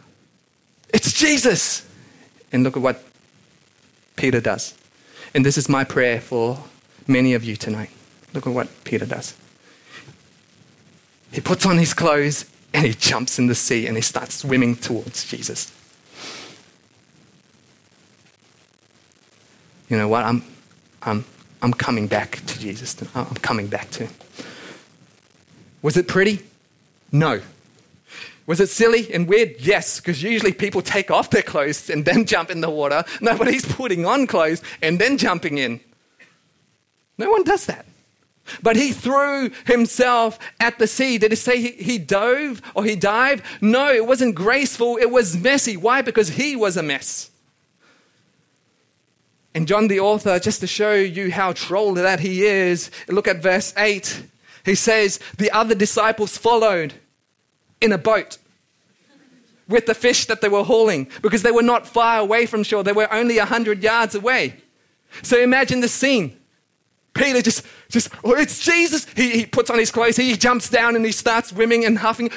it's 0.90 1.12
Jesus. 1.12 1.86
And 2.52 2.62
look 2.62 2.76
at 2.76 2.82
what 2.82 3.02
Peter 4.16 4.40
does. 4.40 4.74
And 5.34 5.44
this 5.44 5.58
is 5.58 5.68
my 5.68 5.84
prayer 5.84 6.20
for 6.20 6.62
many 7.06 7.34
of 7.34 7.44
you 7.44 7.56
tonight. 7.56 7.90
Look 8.32 8.46
at 8.46 8.52
what 8.52 8.68
Peter 8.84 9.06
does. 9.06 9.34
He 11.36 11.42
puts 11.42 11.66
on 11.66 11.76
his 11.76 11.92
clothes 11.92 12.46
and 12.72 12.86
he 12.86 12.94
jumps 12.94 13.38
in 13.38 13.46
the 13.46 13.54
sea 13.54 13.86
and 13.86 13.94
he 13.94 14.00
starts 14.00 14.36
swimming 14.36 14.74
towards 14.74 15.26
Jesus. 15.26 15.70
You 19.90 19.98
know 19.98 20.08
what? 20.08 20.24
I'm, 20.24 20.42
I'm, 21.02 21.26
I'm 21.60 21.74
coming 21.74 22.06
back 22.06 22.40
to 22.46 22.58
Jesus. 22.58 22.96
I'm 23.14 23.26
coming 23.26 23.66
back 23.66 23.90
to 23.90 24.06
him. 24.06 24.14
Was 25.82 25.98
it 25.98 26.08
pretty? 26.08 26.40
No. 27.12 27.42
Was 28.46 28.58
it 28.58 28.70
silly 28.70 29.12
and 29.12 29.28
weird? 29.28 29.56
Yes, 29.58 30.00
because 30.00 30.22
usually 30.22 30.54
people 30.54 30.80
take 30.80 31.10
off 31.10 31.28
their 31.28 31.42
clothes 31.42 31.90
and 31.90 32.06
then 32.06 32.24
jump 32.24 32.50
in 32.50 32.62
the 32.62 32.70
water. 32.70 33.04
Nobody's 33.20 33.70
putting 33.74 34.06
on 34.06 34.26
clothes 34.26 34.62
and 34.80 34.98
then 34.98 35.18
jumping 35.18 35.58
in. 35.58 35.80
No 37.18 37.30
one 37.30 37.44
does 37.44 37.66
that. 37.66 37.84
But 38.62 38.76
he 38.76 38.92
threw 38.92 39.50
himself 39.66 40.38
at 40.60 40.78
the 40.78 40.86
sea. 40.86 41.18
Did 41.18 41.32
it 41.32 41.36
say 41.36 41.60
he, 41.60 41.70
he 41.72 41.98
dove 41.98 42.62
or 42.74 42.84
he 42.84 42.96
dived? 42.96 43.44
No, 43.60 43.92
it 43.92 44.06
wasn't 44.06 44.34
graceful, 44.34 44.96
it 44.96 45.10
was 45.10 45.36
messy. 45.36 45.76
Why? 45.76 46.02
Because 46.02 46.30
he 46.30 46.56
was 46.56 46.76
a 46.76 46.82
mess. 46.82 47.30
And 49.54 49.66
John 49.66 49.88
the 49.88 50.00
author, 50.00 50.38
just 50.38 50.60
to 50.60 50.66
show 50.66 50.92
you 50.92 51.30
how 51.30 51.52
troll 51.52 51.94
that 51.94 52.20
he 52.20 52.44
is, 52.44 52.90
look 53.08 53.26
at 53.26 53.38
verse 53.38 53.72
8. 53.76 54.24
He 54.66 54.74
says, 54.74 55.18
The 55.38 55.50
other 55.50 55.74
disciples 55.74 56.36
followed 56.36 56.92
in 57.80 57.92
a 57.92 57.98
boat 57.98 58.38
with 59.68 59.86
the 59.86 59.94
fish 59.94 60.26
that 60.26 60.40
they 60.40 60.48
were 60.48 60.62
hauling 60.62 61.08
because 61.22 61.42
they 61.42 61.50
were 61.50 61.62
not 61.62 61.86
far 61.86 62.20
away 62.20 62.46
from 62.46 62.62
shore. 62.62 62.84
They 62.84 62.92
were 62.92 63.12
only 63.12 63.38
100 63.38 63.82
yards 63.82 64.14
away. 64.14 64.56
So 65.22 65.40
imagine 65.40 65.80
the 65.80 65.88
scene. 65.88 66.36
Peter 67.16 67.42
just, 67.42 67.64
just 67.88 68.10
oh, 68.24 68.34
it's 68.34 68.58
Jesus. 68.58 69.06
He, 69.14 69.30
he 69.30 69.46
puts 69.46 69.70
on 69.70 69.78
his 69.78 69.90
clothes, 69.90 70.16
he 70.16 70.36
jumps 70.36 70.68
down 70.68 70.96
and 70.96 71.04
he 71.04 71.12
starts 71.12 71.48
swimming 71.48 71.84
and 71.84 71.98
huffing 71.98 72.30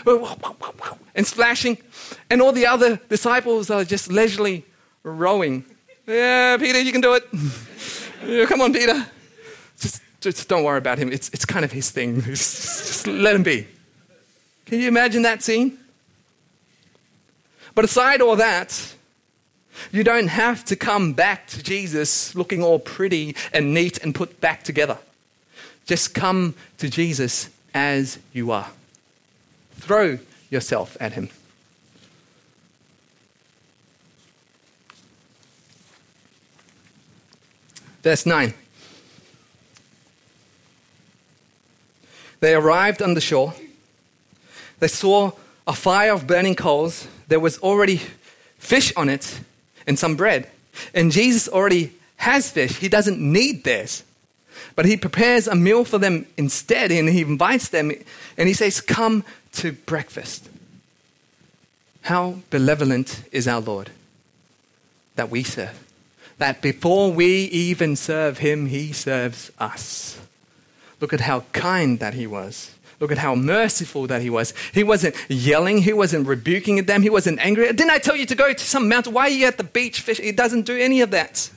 and 1.16 1.28
splashing. 1.28 1.78
And 2.30 2.42
all 2.42 2.52
the 2.52 2.66
other 2.66 2.98
disciples 3.10 3.70
are 3.70 3.84
just 3.84 4.12
leisurely 4.12 4.66
rowing. 5.04 5.66
Yeah, 6.08 6.58
Peter, 6.58 6.80
you 6.80 6.92
can 6.92 7.02
do 7.02 7.14
it. 7.14 7.24
yeah, 8.26 8.46
come 8.46 8.62
on, 8.62 8.74
Peter. 8.74 9.06
Just, 9.80 10.02
just 10.22 10.50
don't 10.50 10.64
worry 10.64 10.78
about 10.78 10.98
him. 10.98 11.12
It's, 11.12 11.30
it's 11.30 11.46
kind 11.46 11.64
of 11.64 11.72
his 11.72 11.92
thing. 11.92 12.22
Just, 12.24 12.88
just 12.88 13.08
let 13.08 13.36
him 13.36 13.44
be. 13.44 13.68
Can 14.66 14.80
you 14.80 14.88
imagine 14.88 15.22
that 15.24 15.42
scene? 15.42 15.80
But 17.76 17.86
aside 17.86 18.22
all 18.22 18.36
that, 18.36 18.96
you 19.92 20.04
don't 20.04 20.28
have 20.28 20.64
to 20.66 20.76
come 20.76 21.14
back 21.14 21.48
to 21.48 21.64
Jesus 21.64 22.36
looking 22.36 22.64
all 22.64 22.80
pretty 22.80 23.36
and 23.54 23.74
neat 23.74 23.98
and 24.00 24.14
put 24.14 24.40
back 24.42 24.64
together. 24.64 24.98
Just 25.86 26.14
come 26.14 26.56
to 26.78 26.90
Jesus 26.90 27.50
as 27.74 28.20
you 28.34 28.52
are. 28.52 28.70
Throw 29.76 30.20
yourself 30.50 30.98
at 31.00 31.14
him. 31.14 31.30
Verse 38.02 38.26
9. 38.26 38.54
They 42.40 42.54
arrived 42.54 43.02
on 43.02 43.14
the 43.14 43.22
shore. 43.22 43.54
They 44.80 44.88
saw 44.88 45.32
a 45.68 45.74
fire 45.74 46.14
of 46.14 46.26
burning 46.26 46.56
coals. 46.56 47.08
There 47.28 47.40
was 47.40 47.58
already 47.60 48.02
fish 48.58 48.94
on 48.96 49.10
it 49.10 49.42
and 49.90 50.00
some 50.00 50.16
bread. 50.16 50.48
And 50.94 51.12
Jesus 51.12 51.50
already 51.50 51.92
has 52.18 52.50
fish, 52.50 52.78
he 52.78 52.88
doesn't 52.88 53.20
need 53.20 53.66
this. 53.66 54.04
But 54.76 54.86
he 54.86 54.96
prepares 54.96 55.48
a 55.48 55.56
meal 55.56 55.84
for 55.84 55.98
them 55.98 56.26
instead, 56.38 56.92
and 56.92 57.10
he 57.10 57.22
invites 57.22 57.70
them, 57.70 57.92
and 58.38 58.48
he 58.48 58.54
says, 58.54 58.80
Come 58.80 59.26
to 59.54 59.72
breakfast. 59.72 60.48
How 62.04 62.40
benevolent 62.50 63.24
is 63.32 63.48
our 63.48 63.60
Lord 63.62 63.90
that 65.16 65.30
we 65.30 65.44
serve. 65.44 65.84
That 66.38 66.62
before 66.62 67.12
we 67.12 67.46
even 67.46 67.96
serve 67.96 68.38
him, 68.38 68.68
he 68.68 68.94
serves 68.94 69.52
us. 69.60 70.20
Look 71.02 71.14
at 71.14 71.22
how 71.22 71.42
kind 71.52 72.00
that 72.00 72.14
he 72.14 72.28
was. 72.28 72.72
Look 73.00 73.12
at 73.12 73.18
how 73.18 73.34
merciful 73.34 74.08
that 74.08 74.22
he 74.22 74.30
was. 74.30 74.54
He 74.74 74.84
wasn't 74.84 75.16
yelling, 75.30 75.84
he 75.84 75.94
wasn't 75.94 76.28
rebuking 76.28 76.80
at 76.80 76.88
them, 76.88 77.02
he 77.02 77.10
wasn't 77.10 77.40
angry. 77.40 77.68
Didn't 77.68 77.92
I 77.92 77.98
tell 77.98 78.16
you 78.16 78.26
to 78.26 78.36
go 78.36 78.52
to 78.52 78.60
some 78.60 78.90
mountain? 78.90 79.14
Why 79.14 79.24
are 79.24 79.30
you 79.30 79.48
at 79.48 79.58
the 79.58 79.64
beach 79.64 80.02
fishing? 80.02 80.26
He 80.26 80.32
doesn't 80.32 80.66
do 80.66 80.78
any 80.78 81.02
of 81.02 81.12
that. 81.12 81.50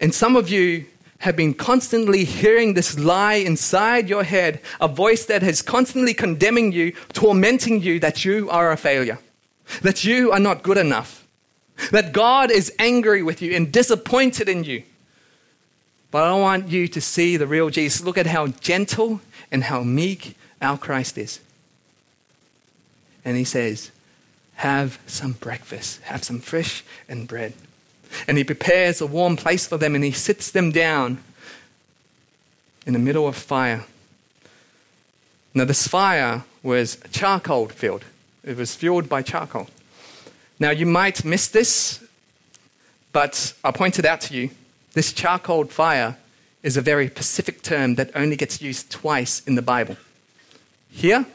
And 0.00 0.14
some 0.14 0.36
of 0.36 0.48
you 0.48 0.86
have 1.18 1.36
been 1.36 1.52
constantly 1.52 2.24
hearing 2.24 2.74
this 2.74 2.98
lie 2.98 3.34
inside 3.34 4.08
your 4.08 4.22
head, 4.22 4.60
a 4.80 4.88
voice 4.88 5.24
that 5.26 5.42
is 5.42 5.62
constantly 5.62 6.14
condemning 6.14 6.72
you, 6.72 6.92
tormenting 7.12 7.82
you 7.82 7.98
that 8.00 8.24
you 8.24 8.48
are 8.50 8.70
a 8.70 8.76
failure, 8.76 9.18
that 9.82 10.04
you 10.04 10.30
are 10.30 10.38
not 10.38 10.62
good 10.62 10.78
enough, 10.78 11.26
that 11.90 12.12
God 12.12 12.50
is 12.50 12.72
angry 12.78 13.22
with 13.22 13.42
you 13.42 13.54
and 13.54 13.72
disappointed 13.72 14.48
in 14.48 14.64
you. 14.64 14.84
But 16.10 16.24
I 16.24 16.32
want 16.34 16.68
you 16.68 16.88
to 16.88 17.00
see 17.00 17.36
the 17.36 17.46
real 17.46 17.68
Jesus. 17.68 18.02
Look 18.02 18.16
at 18.16 18.26
how 18.26 18.46
gentle 18.46 19.20
and 19.50 19.64
how 19.64 19.82
meek 19.82 20.36
our 20.60 20.78
Christ 20.78 21.18
is. 21.18 21.40
And 23.24 23.36
he 23.36 23.44
says, 23.44 23.90
Have 24.56 24.98
some 25.06 25.32
breakfast, 25.32 26.00
have 26.02 26.24
some 26.24 26.40
fish 26.40 26.84
and 27.08 27.26
bread. 27.28 27.52
And 28.26 28.38
he 28.38 28.44
prepares 28.44 29.00
a 29.00 29.06
warm 29.06 29.36
place 29.36 29.66
for 29.66 29.76
them 29.76 29.94
and 29.94 30.02
he 30.02 30.12
sits 30.12 30.50
them 30.50 30.72
down 30.72 31.22
in 32.86 32.94
the 32.94 32.98
middle 32.98 33.28
of 33.28 33.36
fire. 33.36 33.84
Now, 35.54 35.64
this 35.64 35.86
fire 35.86 36.44
was 36.62 36.98
charcoal 37.10 37.68
filled, 37.68 38.04
it 38.44 38.56
was 38.56 38.74
fueled 38.74 39.08
by 39.08 39.22
charcoal. 39.22 39.68
Now, 40.60 40.70
you 40.70 40.86
might 40.86 41.24
miss 41.24 41.48
this, 41.48 42.04
but 43.12 43.54
I'll 43.62 43.72
point 43.72 43.98
it 43.98 44.04
out 44.04 44.20
to 44.22 44.34
you. 44.34 44.50
This 44.94 45.12
charcoal 45.12 45.64
fire 45.66 46.16
is 46.62 46.76
a 46.76 46.80
very 46.80 47.08
specific 47.08 47.62
term 47.62 47.94
that 47.94 48.10
only 48.14 48.36
gets 48.36 48.60
used 48.60 48.90
twice 48.90 49.42
in 49.46 49.54
the 49.54 49.62
Bible. 49.62 49.96
Here, 50.90 51.26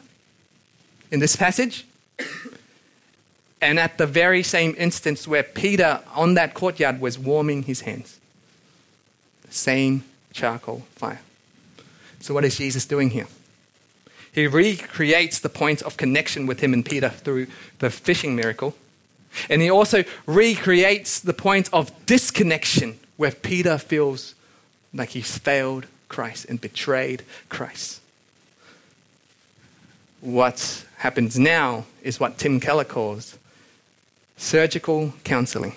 in 1.11 1.19
this 1.19 1.35
passage, 1.35 1.85
and 3.61 3.79
at 3.79 3.97
the 3.97 4.05
very 4.05 4.43
same 4.43 4.75
instance 4.77 5.27
where 5.27 5.43
Peter 5.43 6.01
on 6.13 6.33
that 6.33 6.53
courtyard 6.53 6.99
was 6.99 7.17
warming 7.17 7.63
his 7.63 7.81
hands. 7.81 8.19
The 9.43 9.53
same 9.53 10.03
charcoal 10.33 10.85
fire. 10.95 11.21
So, 12.19 12.33
what 12.33 12.43
is 12.43 12.57
Jesus 12.57 12.85
doing 12.85 13.11
here? 13.11 13.27
He 14.33 14.47
recreates 14.47 15.39
the 15.39 15.49
point 15.49 15.81
of 15.83 15.95
connection 15.95 16.47
with 16.47 16.59
him 16.59 16.73
and 16.73 16.83
Peter 16.83 17.09
through 17.09 17.47
the 17.79 17.89
fishing 17.89 18.35
miracle. 18.35 18.75
And 19.49 19.61
he 19.61 19.69
also 19.69 20.03
recreates 20.25 21.19
the 21.19 21.33
point 21.33 21.69
of 21.71 21.91
disconnection 22.05 22.99
where 23.17 23.31
Peter 23.31 23.77
feels 23.77 24.35
like 24.93 25.09
he 25.09 25.21
failed 25.21 25.87
Christ 26.07 26.45
and 26.45 26.61
betrayed 26.61 27.23
Christ. 27.49 27.99
What 30.21 30.85
happens 30.97 31.37
now 31.37 31.85
is 32.01 32.19
what 32.19 32.37
Tim 32.37 32.59
Keller 32.59 32.85
calls 32.85 33.37
surgical 34.37 35.13
counseling. 35.23 35.73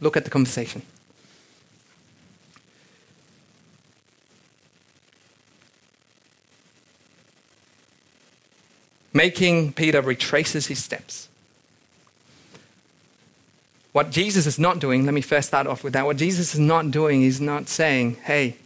Look 0.00 0.16
at 0.16 0.24
the 0.24 0.30
conversation. 0.30 0.82
Making 9.12 9.72
Peter 9.72 10.00
retraces 10.00 10.66
his 10.66 10.82
steps. 10.82 11.27
What 13.92 14.10
Jesus 14.10 14.46
is 14.46 14.58
not 14.58 14.78
doing, 14.78 15.04
let 15.04 15.14
me 15.14 15.22
first 15.22 15.48
start 15.48 15.66
off 15.66 15.82
with 15.82 15.94
that. 15.94 16.04
What 16.04 16.18
Jesus 16.18 16.54
is 16.54 16.60
not 16.60 16.90
doing, 16.90 17.22
he's 17.22 17.40
not 17.40 17.68
saying, 17.68 18.16
hey, 18.24 18.56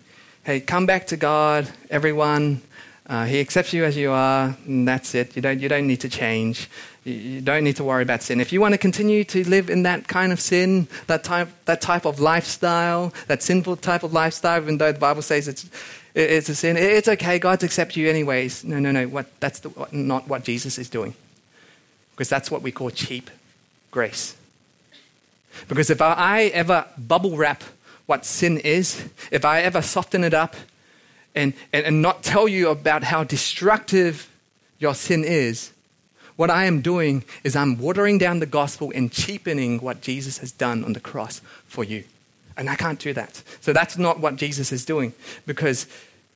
hey, 0.45 0.61
come 0.61 0.85
back 0.85 1.07
to 1.09 1.17
God, 1.17 1.71
everyone. 1.91 2.63
Uh, 3.07 3.25
he 3.25 3.41
accepts 3.41 3.73
you 3.73 3.85
as 3.85 3.97
you 3.97 4.11
are, 4.11 4.57
and 4.67 4.87
that's 4.87 5.15
it. 5.15 5.35
You 5.37 5.43
don't, 5.43 5.61
you 5.61 5.69
don't 5.69 5.87
need 5.87 6.01
to 6.01 6.09
change. 6.09 6.69
You, 7.05 7.41
don't 7.41 7.65
need 7.65 7.77
to 7.77 7.85
worry 7.85 8.03
about 8.03 8.23
sin. 8.23 8.41
If 8.41 8.53
you 8.53 8.61
want 8.61 8.75
to 8.75 8.79
continue 8.79 9.25
to 9.25 9.49
live 9.49 9.71
in 9.71 9.83
that 9.83 10.07
kind 10.09 10.33
of 10.33 10.41
sin, 10.41 10.87
that 11.09 11.25
type, 11.25 11.49
that 11.65 11.81
type 11.81 12.05
of 12.05 12.21
lifestyle, 12.21 13.13
that 13.27 13.43
sinful 13.43 13.77
type 13.77 14.03
of 14.03 14.13
lifestyle, 14.13 14.61
even 14.61 14.79
though 14.79 14.93
the 14.93 14.99
Bible 14.99 15.23
says 15.23 15.49
it's, 15.49 15.69
it's 16.15 16.49
a 16.49 16.55
sin, 16.55 16.77
it's 16.77 17.09
okay. 17.09 17.39
God's 17.39 17.65
accept 17.65 17.97
you 17.97 18.09
anyways. 18.09 18.65
No, 18.65 18.79
no, 18.79 18.93
no. 18.93 19.07
What, 19.09 19.27
that's 19.41 19.61
the, 19.61 19.89
not 19.93 20.29
what 20.29 20.45
Jesus 20.45 20.79
is 20.79 20.89
doing. 20.89 21.15
Because 22.13 22.29
that's 22.29 22.51
what 22.51 22.63
we 22.63 22.71
call 22.71 22.91
cheap 22.91 23.31
grace. 23.91 24.37
Because 25.69 25.91
if 25.91 26.01
I 26.01 26.45
ever 26.55 26.87
bubble 26.99 27.37
wrap 27.37 27.63
what 28.07 28.25
sin 28.27 28.59
is, 28.59 29.09
if 29.31 29.45
I 29.45 29.63
ever 29.63 29.83
soften 29.83 30.25
it 30.25 30.35
up 30.35 30.57
and, 31.35 31.55
and, 31.73 31.87
and 31.87 32.03
not 32.03 32.23
tell 32.23 32.49
you 32.49 32.69
about 32.69 33.05
how 33.05 33.25
destructive 33.25 34.29
your 34.79 34.95
sin 34.95 35.25
is, 35.25 35.73
what 36.37 36.51
I 36.51 36.65
am 36.65 36.81
doing 36.81 37.25
is 37.45 37.55
I'm 37.55 37.79
watering 37.79 38.19
down 38.19 38.41
the 38.41 38.47
gospel 38.47 38.93
and 38.95 39.13
cheapening 39.13 39.79
what 39.81 40.01
Jesus 40.01 40.39
has 40.39 40.51
done 40.51 40.85
on 40.85 40.93
the 40.93 41.01
cross 41.01 41.41
for 41.67 41.85
you. 41.85 42.05
And 42.57 42.69
I 42.69 42.75
can't 42.75 42.99
do 42.99 43.13
that. 43.13 43.43
So 43.61 43.73
that's 43.73 43.97
not 43.97 44.21
what 44.21 44.37
Jesus 44.37 44.73
is 44.73 44.85
doing. 44.85 45.13
Because 45.47 45.87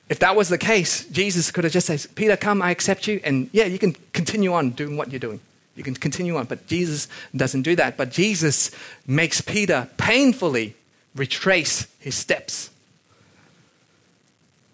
if 0.09 0.19
that 0.19 0.35
was 0.35 0.49
the 0.49 0.57
case, 0.57 1.05
Jesus 1.09 1.51
could 1.51 1.63
have 1.63 1.73
just 1.73 1.87
said, 1.87 2.05
Peter, 2.15 2.37
come, 2.37 2.61
I 2.61 2.71
accept 2.71 3.07
you. 3.07 3.19
And 3.23 3.49
yeah, 3.51 3.65
you 3.65 3.77
can 3.77 3.95
continue 4.13 4.53
on 4.53 4.71
doing 4.71 4.97
what 4.97 5.11
you're 5.11 5.19
doing. 5.19 5.39
You 5.77 5.83
can 5.83 5.93
continue 5.93 6.35
on. 6.35 6.45
But 6.45 6.67
Jesus 6.67 7.07
doesn't 7.35 7.61
do 7.61 7.75
that. 7.75 7.95
But 7.95 8.11
Jesus 8.11 8.71
makes 9.05 9.39
Peter 9.39 9.87
painfully 9.97 10.75
retrace 11.15 11.87
his 11.99 12.15
steps. 12.15 12.71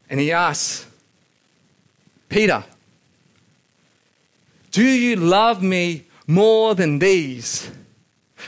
And 0.10 0.20
he 0.20 0.32
asks, 0.32 0.88
Peter, 2.30 2.64
do 4.72 4.84
you 4.84 5.16
love 5.18 5.62
me 5.62 6.06
more 6.26 6.74
than 6.74 7.00
these? 7.00 7.70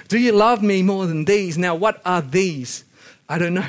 Do 0.08 0.18
you 0.18 0.32
love 0.32 0.64
me 0.64 0.82
more 0.82 1.06
than 1.06 1.26
these? 1.26 1.58
Now, 1.58 1.76
what 1.76 2.02
are 2.06 2.22
these? 2.22 2.84
I 3.28 3.38
don't 3.38 3.54
know. 3.54 3.68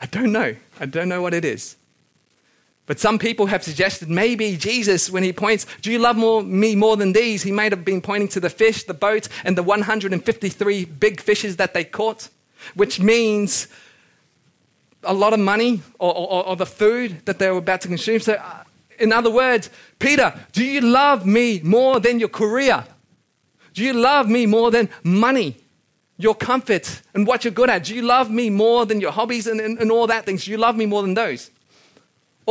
I 0.00 0.06
don't 0.06 0.32
know. 0.32 0.54
I 0.78 0.86
don't 0.86 1.08
know 1.08 1.22
what 1.22 1.34
it 1.34 1.44
is. 1.44 1.76
But 2.90 2.98
some 2.98 3.20
people 3.20 3.46
have 3.46 3.62
suggested 3.62 4.10
maybe 4.10 4.56
Jesus, 4.56 5.10
when 5.10 5.22
he 5.22 5.32
points, 5.32 5.64
Do 5.80 5.92
you 5.92 6.00
love 6.00 6.16
more, 6.16 6.42
me 6.42 6.74
more 6.74 6.96
than 6.96 7.12
these? 7.12 7.44
He 7.44 7.52
might 7.52 7.70
have 7.70 7.84
been 7.84 8.00
pointing 8.00 8.26
to 8.30 8.40
the 8.40 8.50
fish, 8.50 8.82
the 8.82 8.94
boat, 8.94 9.28
and 9.44 9.56
the 9.56 9.62
153 9.62 10.86
big 10.86 11.20
fishes 11.20 11.54
that 11.58 11.72
they 11.72 11.84
caught, 11.84 12.30
which 12.74 12.98
means 12.98 13.68
a 15.04 15.14
lot 15.14 15.32
of 15.32 15.38
money 15.38 15.82
or, 16.00 16.12
or, 16.12 16.46
or 16.46 16.56
the 16.56 16.66
food 16.66 17.24
that 17.26 17.38
they 17.38 17.48
were 17.52 17.58
about 17.58 17.80
to 17.82 17.86
consume. 17.86 18.18
So, 18.18 18.32
uh, 18.32 18.64
in 18.98 19.12
other 19.12 19.30
words, 19.30 19.70
Peter, 20.00 20.34
do 20.50 20.64
you 20.64 20.80
love 20.80 21.24
me 21.24 21.60
more 21.62 22.00
than 22.00 22.18
your 22.18 22.28
career? 22.28 22.82
Do 23.72 23.84
you 23.84 23.92
love 23.92 24.28
me 24.28 24.46
more 24.46 24.72
than 24.72 24.88
money, 25.04 25.58
your 26.16 26.34
comfort, 26.34 27.02
and 27.14 27.24
what 27.24 27.44
you're 27.44 27.52
good 27.52 27.70
at? 27.70 27.84
Do 27.84 27.94
you 27.94 28.02
love 28.02 28.32
me 28.32 28.50
more 28.50 28.84
than 28.84 29.00
your 29.00 29.12
hobbies 29.12 29.46
and, 29.46 29.60
and, 29.60 29.78
and 29.78 29.92
all 29.92 30.08
that 30.08 30.26
things? 30.26 30.46
Do 30.46 30.50
you 30.50 30.58
love 30.58 30.76
me 30.76 30.86
more 30.86 31.02
than 31.02 31.14
those? 31.14 31.52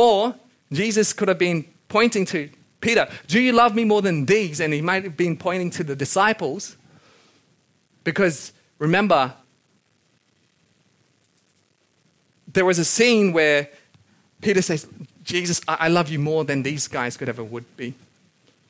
Or 0.00 0.34
Jesus 0.72 1.12
could 1.12 1.28
have 1.28 1.36
been 1.36 1.66
pointing 1.88 2.24
to 2.24 2.48
Peter, 2.80 3.06
Do 3.26 3.38
you 3.38 3.52
love 3.52 3.74
me 3.74 3.84
more 3.84 4.00
than 4.00 4.24
these? 4.24 4.58
And 4.58 4.72
he 4.72 4.80
might 4.80 5.04
have 5.04 5.14
been 5.14 5.36
pointing 5.36 5.68
to 5.72 5.84
the 5.84 5.94
disciples. 5.94 6.74
Because 8.02 8.54
remember, 8.78 9.34
there 12.50 12.64
was 12.64 12.78
a 12.78 12.84
scene 12.86 13.34
where 13.34 13.68
Peter 14.40 14.62
says, 14.62 14.86
Jesus, 15.22 15.60
I 15.68 15.88
love 15.88 16.08
you 16.08 16.18
more 16.18 16.44
than 16.46 16.62
these 16.62 16.88
guys 16.88 17.18
could 17.18 17.28
ever 17.28 17.44
would 17.44 17.76
be, 17.76 17.92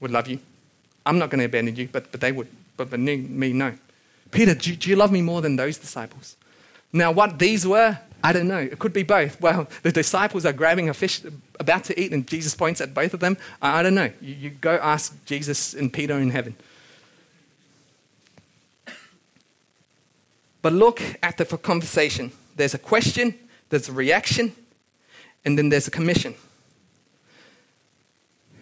would 0.00 0.10
love 0.10 0.26
you. 0.26 0.40
I'm 1.06 1.20
not 1.20 1.30
going 1.30 1.38
to 1.38 1.44
abandon 1.44 1.76
you, 1.76 1.88
but, 1.92 2.10
but 2.10 2.20
they 2.20 2.32
would. 2.32 2.48
But, 2.76 2.90
but 2.90 2.98
me, 2.98 3.52
no. 3.52 3.72
Peter, 4.32 4.56
do, 4.56 4.74
do 4.74 4.90
you 4.90 4.96
love 4.96 5.12
me 5.12 5.22
more 5.22 5.40
than 5.40 5.54
those 5.54 5.78
disciples? 5.78 6.34
Now, 6.92 7.12
what 7.12 7.38
these 7.38 7.64
were, 7.64 8.00
I 8.22 8.32
don't 8.32 8.48
know. 8.48 8.58
It 8.58 8.78
could 8.78 8.92
be 8.92 9.02
both. 9.02 9.40
Well, 9.50 9.68
the 9.82 9.92
disciples 9.92 10.44
are 10.44 10.52
grabbing 10.52 10.88
a 10.88 10.94
fish, 10.94 11.22
about 11.58 11.84
to 11.84 11.98
eat, 11.98 12.12
and 12.12 12.26
Jesus 12.26 12.54
points 12.54 12.80
at 12.80 12.92
both 12.94 13.14
of 13.14 13.20
them. 13.20 13.36
I, 13.62 13.82
don't 13.82 13.94
know. 13.94 14.10
You, 14.20 14.34
you 14.34 14.50
go 14.50 14.76
ask 14.76 15.24
Jesus 15.24 15.74
and 15.74 15.92
Peter 15.92 16.18
in 16.18 16.30
heaven. 16.30 16.54
But 20.62 20.72
look 20.74 21.00
at 21.22 21.38
the 21.38 21.44
conversation. 21.44 22.32
There's 22.56 22.74
a 22.74 22.78
question, 22.78 23.34
there's 23.70 23.88
a 23.88 23.92
reaction, 23.92 24.54
and 25.44 25.56
then 25.56 25.70
there's 25.70 25.88
a 25.88 25.90
commission. 25.90 26.34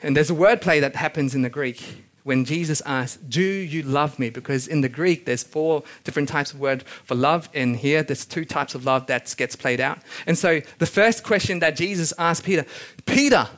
And 0.02 0.16
there's 0.16 0.30
a 0.30 0.34
wordplay 0.34 0.80
that 0.80 0.94
happens 0.94 1.34
in 1.34 1.42
the 1.42 1.50
Greek 1.50 2.07
when 2.28 2.44
Jesus 2.44 2.82
asks, 2.84 3.16
Do 3.26 3.40
you 3.40 3.82
love 3.82 4.18
me? 4.18 4.28
Because 4.28 4.68
in 4.68 4.82
the 4.82 4.88
Greek, 4.88 5.24
there's 5.24 5.42
four 5.42 5.82
different 6.04 6.28
types 6.28 6.52
of 6.52 6.60
word 6.60 6.82
for 6.82 7.14
love. 7.14 7.48
in 7.54 7.72
here, 7.72 8.02
there's 8.02 8.26
two 8.26 8.44
types 8.44 8.74
of 8.74 8.84
love 8.84 9.06
that 9.06 9.34
gets 9.38 9.56
played 9.56 9.80
out. 9.80 10.00
And 10.26 10.36
so 10.36 10.60
the 10.76 10.84
first 10.84 11.24
question 11.24 11.60
that 11.60 11.74
Jesus 11.74 12.12
asked 12.18 12.44
Peter, 12.44 12.66
Peter, 13.06 13.48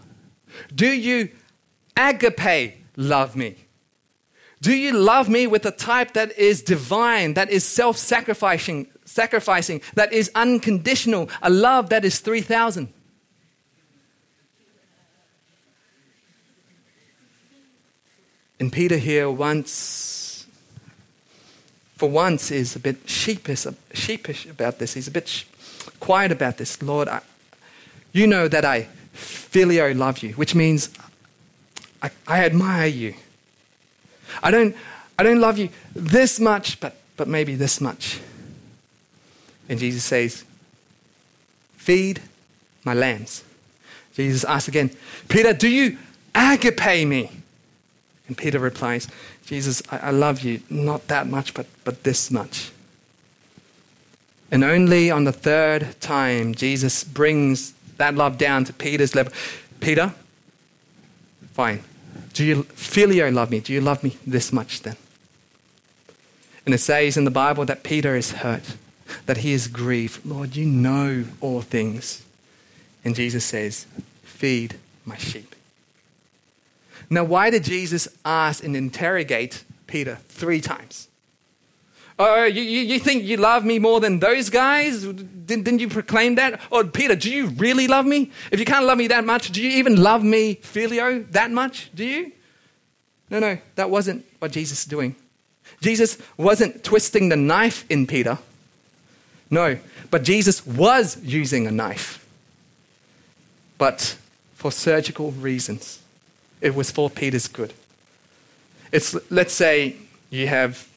do 0.72 0.87
you 0.87 1.30
agape 1.96 2.76
love 2.96 3.35
me? 3.35 3.56
Do 4.62 4.72
you 4.72 4.92
love 4.92 5.28
me 5.28 5.48
with 5.48 5.66
a 5.66 5.72
type 5.72 6.12
that 6.12 6.38
is 6.38 6.62
divine, 6.62 7.35
that 7.35 7.50
is 7.50 7.64
self 7.64 7.96
sacrificing, 7.96 8.87
sacrificing, 9.04 9.80
that 9.94 10.12
is 10.12 10.30
unconditional, 10.37 11.28
a 11.42 11.50
love 11.50 11.90
that 11.90 12.04
is 12.04 12.20
3,000? 12.20 12.92
And 18.61 18.70
Peter 18.70 18.99
here 18.99 19.31
once, 19.31 20.46
for 21.96 22.11
once, 22.11 22.51
is 22.51 22.77
a 22.77 22.79
bit 22.79 23.09
sheepish, 23.09 23.66
sheepish 23.94 24.44
about 24.44 24.79
this. 24.79 24.92
He's 24.92 25.09
a 25.09 25.11
bit 25.11 25.44
quiet 25.99 26.31
about 26.31 26.59
this. 26.59 26.83
Lord, 26.83 27.09
I, 27.09 27.23
you 28.12 28.27
know 28.27 28.49
that 28.49 28.66
I 28.66 28.87
phileo 29.14 29.96
love 29.96 30.18
you, 30.18 30.35
which 30.35 30.55
means 30.55 30.90
I, 32.03 32.11
I 32.27 32.44
admire 32.44 32.87
you. 32.87 33.14
I 34.42 34.51
don't, 34.51 34.77
I 35.18 35.23
don't 35.23 35.40
love 35.40 35.57
you 35.57 35.70
this 35.94 36.38
much, 36.38 36.81
but, 36.81 36.96
but 37.16 37.29
maybe 37.29 37.55
this 37.55 37.81
much. 37.81 38.20
And 39.70 39.79
Jesus 39.79 40.05
says, 40.05 40.44
Feed 41.79 42.20
my 42.85 42.92
lambs. 42.92 43.42
Jesus 44.12 44.44
asks 44.44 44.68
again, 44.68 44.90
Peter, 45.29 45.55
do 45.55 45.66
you 45.66 45.96
agape 46.35 47.09
me? 47.09 47.39
And 48.30 48.38
Peter 48.38 48.60
replies, 48.60 49.08
Jesus, 49.44 49.82
I, 49.90 49.98
I 49.98 50.10
love 50.10 50.42
you, 50.42 50.62
not 50.70 51.08
that 51.08 51.26
much, 51.26 51.52
but, 51.52 51.66
but 51.82 52.04
this 52.04 52.30
much. 52.30 52.70
And 54.52 54.62
only 54.62 55.10
on 55.10 55.24
the 55.24 55.32
third 55.32 56.00
time, 56.00 56.54
Jesus 56.54 57.02
brings 57.02 57.74
that 57.96 58.14
love 58.14 58.38
down 58.38 58.62
to 58.66 58.72
Peter's 58.72 59.16
level. 59.16 59.32
Peter, 59.80 60.14
fine. 61.54 61.82
Do 62.32 62.44
you 62.44 62.62
phileo 62.62 63.34
love 63.34 63.50
me? 63.50 63.58
Do 63.58 63.72
you 63.72 63.80
love 63.80 64.04
me 64.04 64.16
this 64.24 64.52
much 64.52 64.82
then? 64.82 64.96
And 66.64 66.72
it 66.72 66.78
says 66.78 67.16
in 67.16 67.24
the 67.24 67.32
Bible 67.32 67.64
that 67.64 67.82
Peter 67.82 68.14
is 68.14 68.30
hurt, 68.30 68.76
that 69.26 69.38
he 69.38 69.52
is 69.52 69.66
grieved. 69.66 70.24
Lord, 70.24 70.54
you 70.54 70.66
know 70.66 71.24
all 71.40 71.62
things. 71.62 72.24
And 73.04 73.16
Jesus 73.16 73.44
says, 73.44 73.86
Feed 74.22 74.76
my 75.04 75.16
sheep. 75.16 75.56
Now, 77.11 77.25
why 77.25 77.51
did 77.51 77.64
Jesus 77.64 78.09
ask 78.25 78.62
and 78.62 78.77
interrogate 78.77 79.64
Peter 79.88 80.18
three 80.29 80.61
times? 80.61 81.09
Oh, 82.20 82.42
oh 82.42 82.44
you, 82.44 82.62
you 82.62 83.01
think 83.01 83.25
you 83.25 83.37
love 83.37 83.64
me 83.64 83.81
more 83.81 83.99
than 83.99 84.20
those 84.20 84.49
guys? 84.49 85.03
Didn't, 85.03 85.64
didn't 85.64 85.81
you 85.81 85.88
proclaim 85.88 86.37
that? 86.37 86.61
Or, 86.70 86.85
Peter, 86.85 87.16
do 87.16 87.29
you 87.29 87.49
really 87.49 87.88
love 87.88 88.07
me? 88.07 88.31
If 88.53 88.61
you 88.61 88.64
can't 88.64 88.85
love 88.85 88.99
me 88.99 89.09
that 89.09 89.25
much, 89.25 89.51
do 89.51 89.61
you 89.61 89.70
even 89.79 90.01
love 90.01 90.23
me, 90.23 90.55
Phileo, 90.57 91.31
that 91.33 91.51
much? 91.51 91.90
Do 91.94 92.05
you? 92.05 92.33
No, 93.29 93.40
no, 93.40 93.59
that 93.75 93.90
wasn't 93.90 94.25
what 94.38 94.53
Jesus 94.53 94.81
is 94.81 94.85
doing. 94.85 95.16
Jesus 95.81 96.18
wasn't 96.37 96.85
twisting 96.85 97.29
the 97.29 97.37
knife 97.37 97.85
in 97.88 98.07
Peter. 98.07 98.38
No, 99.51 99.79
but 100.11 100.23
Jesus 100.23 100.64
was 100.64 101.20
using 101.25 101.66
a 101.66 101.73
knife, 101.73 102.25
but 103.79 104.16
for 104.55 104.70
surgical 104.70 105.33
reasons. 105.33 106.01
It 106.61 106.75
was 106.75 106.90
for 106.90 107.09
Peter's 107.09 107.49
good. 107.49 107.73
It's, 108.92 109.16
let's 109.31 109.55
say 109.55 109.96
you 110.31 110.46
have 110.46 110.88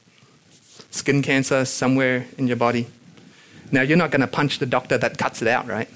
skin 0.90 1.22
cancer 1.22 1.64
somewhere 1.64 2.26
in 2.36 2.46
your 2.46 2.56
body. 2.56 2.86
Now, 3.72 3.82
you're 3.82 3.98
not 3.98 4.10
going 4.10 4.20
to 4.20 4.26
punch 4.26 4.58
the 4.58 4.66
doctor 4.66 4.98
that 4.98 5.18
cuts 5.18 5.42
it 5.42 5.48
out, 5.48 5.66
right? 5.66 5.88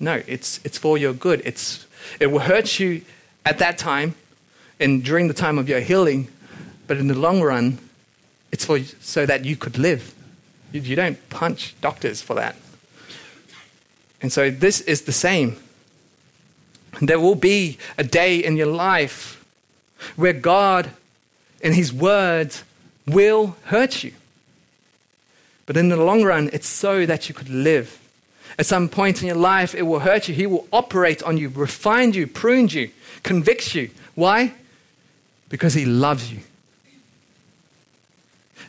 No, 0.00 0.22
it's, 0.26 0.60
it's 0.64 0.78
for 0.78 0.98
your 0.98 1.12
good. 1.12 1.42
It's, 1.44 1.86
it 2.18 2.26
will 2.26 2.40
hurt 2.40 2.80
you 2.80 3.02
at 3.44 3.58
that 3.58 3.78
time 3.78 4.14
and 4.80 5.04
during 5.04 5.28
the 5.28 5.34
time 5.34 5.58
of 5.58 5.68
your 5.68 5.80
healing, 5.80 6.28
but 6.86 6.96
in 6.96 7.06
the 7.06 7.14
long 7.14 7.40
run, 7.40 7.78
it's 8.50 8.64
for, 8.64 8.80
so 9.00 9.26
that 9.26 9.44
you 9.44 9.56
could 9.56 9.78
live. 9.78 10.14
You, 10.72 10.80
you 10.80 10.96
don't 10.96 11.28
punch 11.30 11.74
doctors 11.80 12.20
for 12.20 12.34
that. 12.34 12.56
And 14.20 14.32
so 14.32 14.50
this 14.50 14.80
is 14.80 15.02
the 15.02 15.12
same. 15.12 15.56
There 17.00 17.20
will 17.20 17.34
be 17.34 17.78
a 17.96 18.04
day 18.04 18.36
in 18.36 18.56
your 18.56 18.66
life 18.66 19.44
where 20.16 20.32
God 20.32 20.90
and 21.62 21.74
His 21.74 21.92
words 21.92 22.64
will 23.06 23.56
hurt 23.64 24.04
you. 24.04 24.12
But 25.66 25.76
in 25.76 25.88
the 25.88 25.96
long 25.96 26.22
run, 26.22 26.50
it's 26.52 26.68
so 26.68 27.06
that 27.06 27.28
you 27.28 27.34
could 27.34 27.48
live. 27.48 27.98
At 28.58 28.66
some 28.66 28.88
point 28.88 29.22
in 29.22 29.28
your 29.28 29.36
life, 29.36 29.74
it 29.74 29.82
will 29.82 30.00
hurt 30.00 30.28
you. 30.28 30.34
He 30.34 30.46
will 30.46 30.66
operate 30.72 31.22
on 31.22 31.38
you, 31.38 31.48
refine 31.48 32.12
you, 32.12 32.26
prune 32.26 32.68
you, 32.68 32.90
convict 33.22 33.74
you. 33.74 33.90
Why? 34.14 34.52
Because 35.48 35.74
He 35.74 35.86
loves 35.86 36.32
you. 36.32 36.40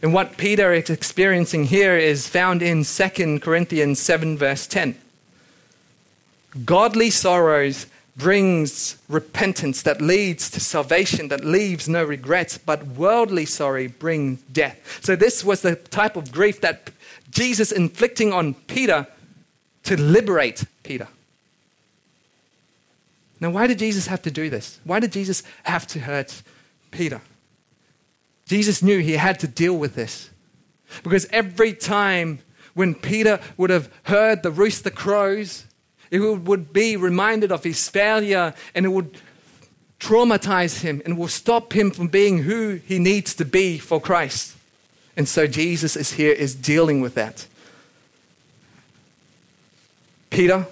And 0.02 0.14
what 0.14 0.38
Peter 0.38 0.74
is 0.74 0.90
experiencing 0.90 1.66
here 1.66 1.98
is 1.98 2.28
found 2.28 2.62
in 2.62 2.84
2 2.84 3.40
Corinthians 3.40 4.00
7, 4.00 4.38
verse 4.38 4.68
10. 4.68 4.98
Godly 6.66 7.10
sorrows 7.10 7.86
brings 8.16 8.98
repentance 9.10 9.82
that 9.84 10.02
leads 10.02 10.50
to 10.52 10.60
salvation, 10.60 11.30
that 11.30 11.44
leaves 11.44 11.90
no 11.90 12.04
regrets, 12.04 12.58
but 12.58 12.86
worldly 12.86 13.46
sorry 13.46 13.88
brings 13.88 14.42
death. 14.44 15.00
So, 15.04 15.16
this 15.16 15.44
was 15.44 15.62
the 15.62 15.76
type 15.76 16.16
of 16.16 16.32
grief 16.32 16.62
that 16.62 16.92
Jesus 17.32 17.72
inflicting 17.72 18.32
on 18.32 18.54
Peter 18.54 19.08
to 19.84 20.00
liberate 20.00 20.66
Peter. 20.84 21.08
Now, 23.40 23.50
why 23.50 23.68
did 23.68 23.80
Jesus 23.80 24.08
have 24.08 24.22
to 24.22 24.32
do 24.32 24.50
this? 24.50 24.80
Why 24.84 25.00
did 25.00 25.12
Jesus 25.12 25.44
have 25.64 25.86
to 25.88 26.00
hurt 26.00 26.44
Peter? 26.92 27.22
Jesus 28.46 28.82
knew 28.82 29.00
he 29.00 29.14
had 29.14 29.40
to 29.40 29.48
deal 29.48 29.78
with 29.78 29.96
this. 29.96 30.30
Because 31.04 31.26
every 31.32 31.74
time 31.74 32.40
when 32.74 32.96
Peter 32.96 33.40
would 33.58 33.70
have 33.70 33.92
heard 34.04 34.44
the 34.44 34.52
rooster 34.52 34.90
crows, 34.90 35.66
it 36.14 36.20
would 36.20 36.72
be 36.72 36.96
reminded 36.96 37.52
of 37.52 37.64
his 37.64 37.90
failure 37.90 38.54
and 38.76 38.86
it 38.86 38.90
would 38.90 39.18
traumatize 40.00 40.82
him 40.82 41.02
and 41.06 41.18
will 41.18 41.28
stop 41.28 41.74
him 41.74 41.90
from 41.90 42.08
being 42.08 42.44
who 42.44 42.76
he 42.86 43.00
needs 43.00 43.34
to 43.34 43.46
be 43.46 43.80
for 43.80 44.00
Christ. 44.00 44.56
And 45.18 45.28
so 45.28 45.48
Jesus 45.48 45.96
is 45.96 46.14
here, 46.14 46.32
is 46.32 46.54
dealing 46.54 47.02
with 47.02 47.16
that. 47.16 47.48
Peter, 50.30 50.68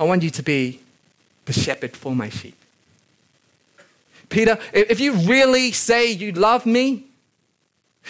I 0.00 0.04
want 0.04 0.22
you 0.22 0.30
to 0.30 0.42
be 0.42 0.80
the 1.44 1.52
shepherd 1.52 1.94
for 1.94 2.16
my 2.16 2.30
sheep. 2.30 2.56
Peter, 4.30 4.58
if 4.72 5.00
you 5.00 5.12
really 5.12 5.72
say 5.72 6.10
you 6.10 6.32
love 6.32 6.64
me, 6.64 7.04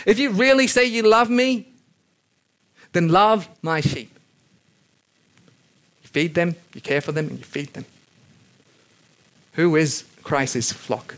if 0.07 0.21
you 0.21 0.31
really 0.31 0.69
say 0.69 0.85
you 0.85 1.03
love 1.03 1.29
me, 1.29 1.72
then 2.93 3.09
love 3.09 3.49
my 3.63 3.81
sheep. 3.81 4.19
You 6.03 6.09
feed 6.09 6.35
them, 6.35 6.57
you 6.75 6.81
care 6.81 7.01
for 7.01 7.13
them, 7.13 7.29
and 7.29 7.39
you 7.39 7.45
feed 7.45 7.73
them. 7.75 7.85
Who 9.55 9.77
is 9.77 10.05
Christ's 10.23 10.73
flock? 10.73 11.17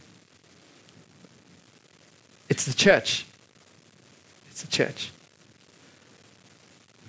It's 2.48 2.64
the 2.64 2.74
church. 2.74 3.26
It's 4.50 4.62
the 4.62 4.70
church. 4.70 5.10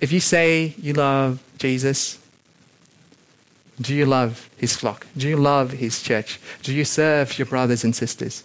If 0.00 0.12
you 0.12 0.20
say 0.20 0.74
you 0.78 0.92
love 0.92 1.42
Jesus, 1.58 2.18
do 3.80 3.94
you 3.94 4.06
love 4.06 4.48
his 4.56 4.76
flock? 4.76 5.06
Do 5.16 5.28
you 5.28 5.36
love 5.36 5.72
his 5.72 6.02
church? 6.02 6.40
Do 6.62 6.74
you 6.74 6.84
serve 6.84 7.38
your 7.38 7.46
brothers 7.46 7.84
and 7.84 7.94
sisters? 7.94 8.44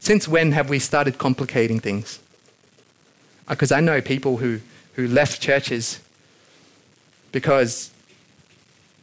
Since 0.00 0.28
when 0.28 0.52
have 0.52 0.70
we 0.70 0.78
started 0.78 1.18
complicating 1.18 1.80
things? 1.80 2.20
Because 3.48 3.72
uh, 3.72 3.76
I 3.76 3.80
know 3.80 4.00
people 4.00 4.38
who, 4.38 4.60
who 4.94 5.06
left 5.08 5.40
churches 5.40 6.00
because, 7.32 7.90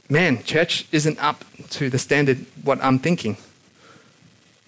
man, 0.10 0.44
church 0.44 0.88
isn't 0.92 1.22
up 1.24 1.44
to 1.72 1.90
the 1.90 1.98
standard 1.98 2.46
what 2.64 2.84
I'm 2.84 3.00
thinking. 3.00 3.38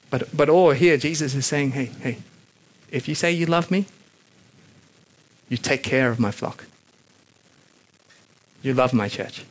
But, 0.10 0.36
but 0.36 0.50
all 0.50 0.72
here, 0.72 0.98
Jesus 0.98 1.36
is 1.36 1.46
saying, 1.46 1.72
hey, 1.72 1.86
hey, 2.02 2.18
if 2.90 3.08
you 3.08 3.16
say 3.16 3.32
you 3.32 3.46
love 3.46 3.70
me, 3.70 3.86
you 5.50 5.58
take 5.58 5.84
care 5.84 6.10
of 6.10 6.20
my 6.20 6.32
flock. 6.32 6.66
You 8.62 8.74
love 8.74 8.94
my 8.94 9.08
church. 9.08 9.44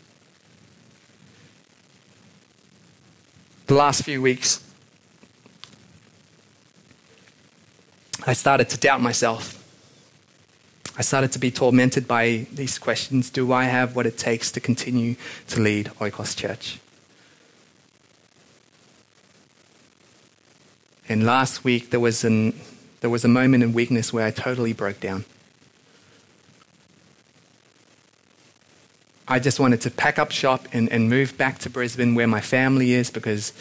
The 3.67 3.75
last 3.75 4.05
few 4.05 4.23
weeks, 4.23 4.63
I 8.27 8.33
started 8.33 8.69
to 8.71 8.79
doubt 8.79 9.01
myself. 9.01 9.66
I 10.99 11.03
started 11.03 11.33
to 11.33 11.39
be 11.39 11.51
tormented 11.51 12.09
by 12.09 12.47
these 12.53 12.79
questions 12.79 13.29
Do 13.29 13.53
I 13.53 13.65
have 13.65 13.95
what 13.95 14.07
it 14.07 14.17
takes 14.17 14.51
to 14.53 14.61
continue 14.61 15.17
to 15.49 15.61
lead 15.61 15.87
Oikos 16.01 16.37
Church? 16.37 16.79
And 21.09 21.25
last 21.25 21.63
week, 21.63 21.91
there 21.91 22.01
was, 22.01 22.25
an, 22.25 22.59
there 23.01 23.11
was 23.11 23.25
a 23.25 23.29
moment 23.29 23.63
in 23.63 23.73
weakness 23.73 24.13
where 24.13 24.27
I 24.27 24.31
totally 24.31 24.73
broke 24.73 24.99
down. 24.99 25.25
I 29.29 29.39
just 29.39 29.61
wanted 29.61 29.81
to 29.83 29.91
pack 29.91 30.19
up 30.19 30.31
shop 30.31 30.67
and, 30.73 30.91
and 30.91 31.11
move 31.11 31.37
back 31.37 31.59
to 31.61 31.71
Brisbane 31.71 32.15
where 32.15 32.27
my 32.27 32.41
family 32.41 32.93
is 32.93 33.11
because, 33.11 33.53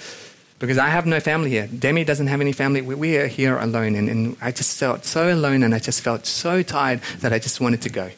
because 0.59 0.77
I 0.77 0.87
have 0.87 1.05
no 1.05 1.19
family 1.19 1.49
here. 1.49 1.67
Demi 1.67 2.03
doesn't 2.03 2.27
have 2.27 2.39
any 2.39 2.53
family. 2.53 2.81
We, 2.81 2.95
we 2.95 3.17
are 3.17 3.27
here 3.27 3.57
alone. 3.57 3.95
And, 3.95 4.09
and 4.09 4.37
I 4.41 4.51
just 4.51 4.77
felt 4.77 5.05
so 5.05 5.33
alone 5.33 5.63
and 5.63 5.75
I 5.75 5.79
just 5.79 6.01
felt 6.01 6.25
so 6.25 6.63
tired 6.63 7.01
that 7.19 7.33
I 7.33 7.39
just 7.39 7.59
wanted 7.59 7.81
to 7.83 7.89
go. 7.89 8.11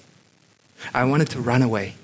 I 0.94 1.04
wanted 1.06 1.30
to 1.32 1.42
run 1.42 1.62
away. 1.64 1.96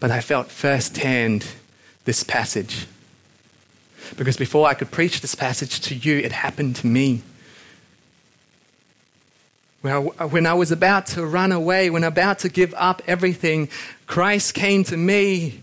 But 0.00 0.10
I 0.10 0.20
felt 0.20 0.50
firsthand 0.50 1.46
this 2.04 2.22
passage. 2.22 2.86
Because 4.16 4.38
before 4.38 4.66
I 4.66 4.72
could 4.72 4.90
preach 4.90 5.20
this 5.20 5.34
passage 5.34 5.80
to 5.82 5.94
you, 5.94 6.18
it 6.18 6.32
happened 6.32 6.76
to 6.76 6.86
me. 6.86 7.22
Well, 9.82 10.04
When 10.30 10.46
I 10.46 10.54
was 10.54 10.72
about 10.72 11.06
to 11.08 11.26
run 11.26 11.52
away, 11.52 11.90
when 11.90 12.02
about 12.02 12.38
to 12.40 12.48
give 12.48 12.74
up 12.78 13.02
everything, 13.06 13.68
Christ 14.06 14.54
came 14.54 14.84
to 14.84 14.96
me 14.96 15.62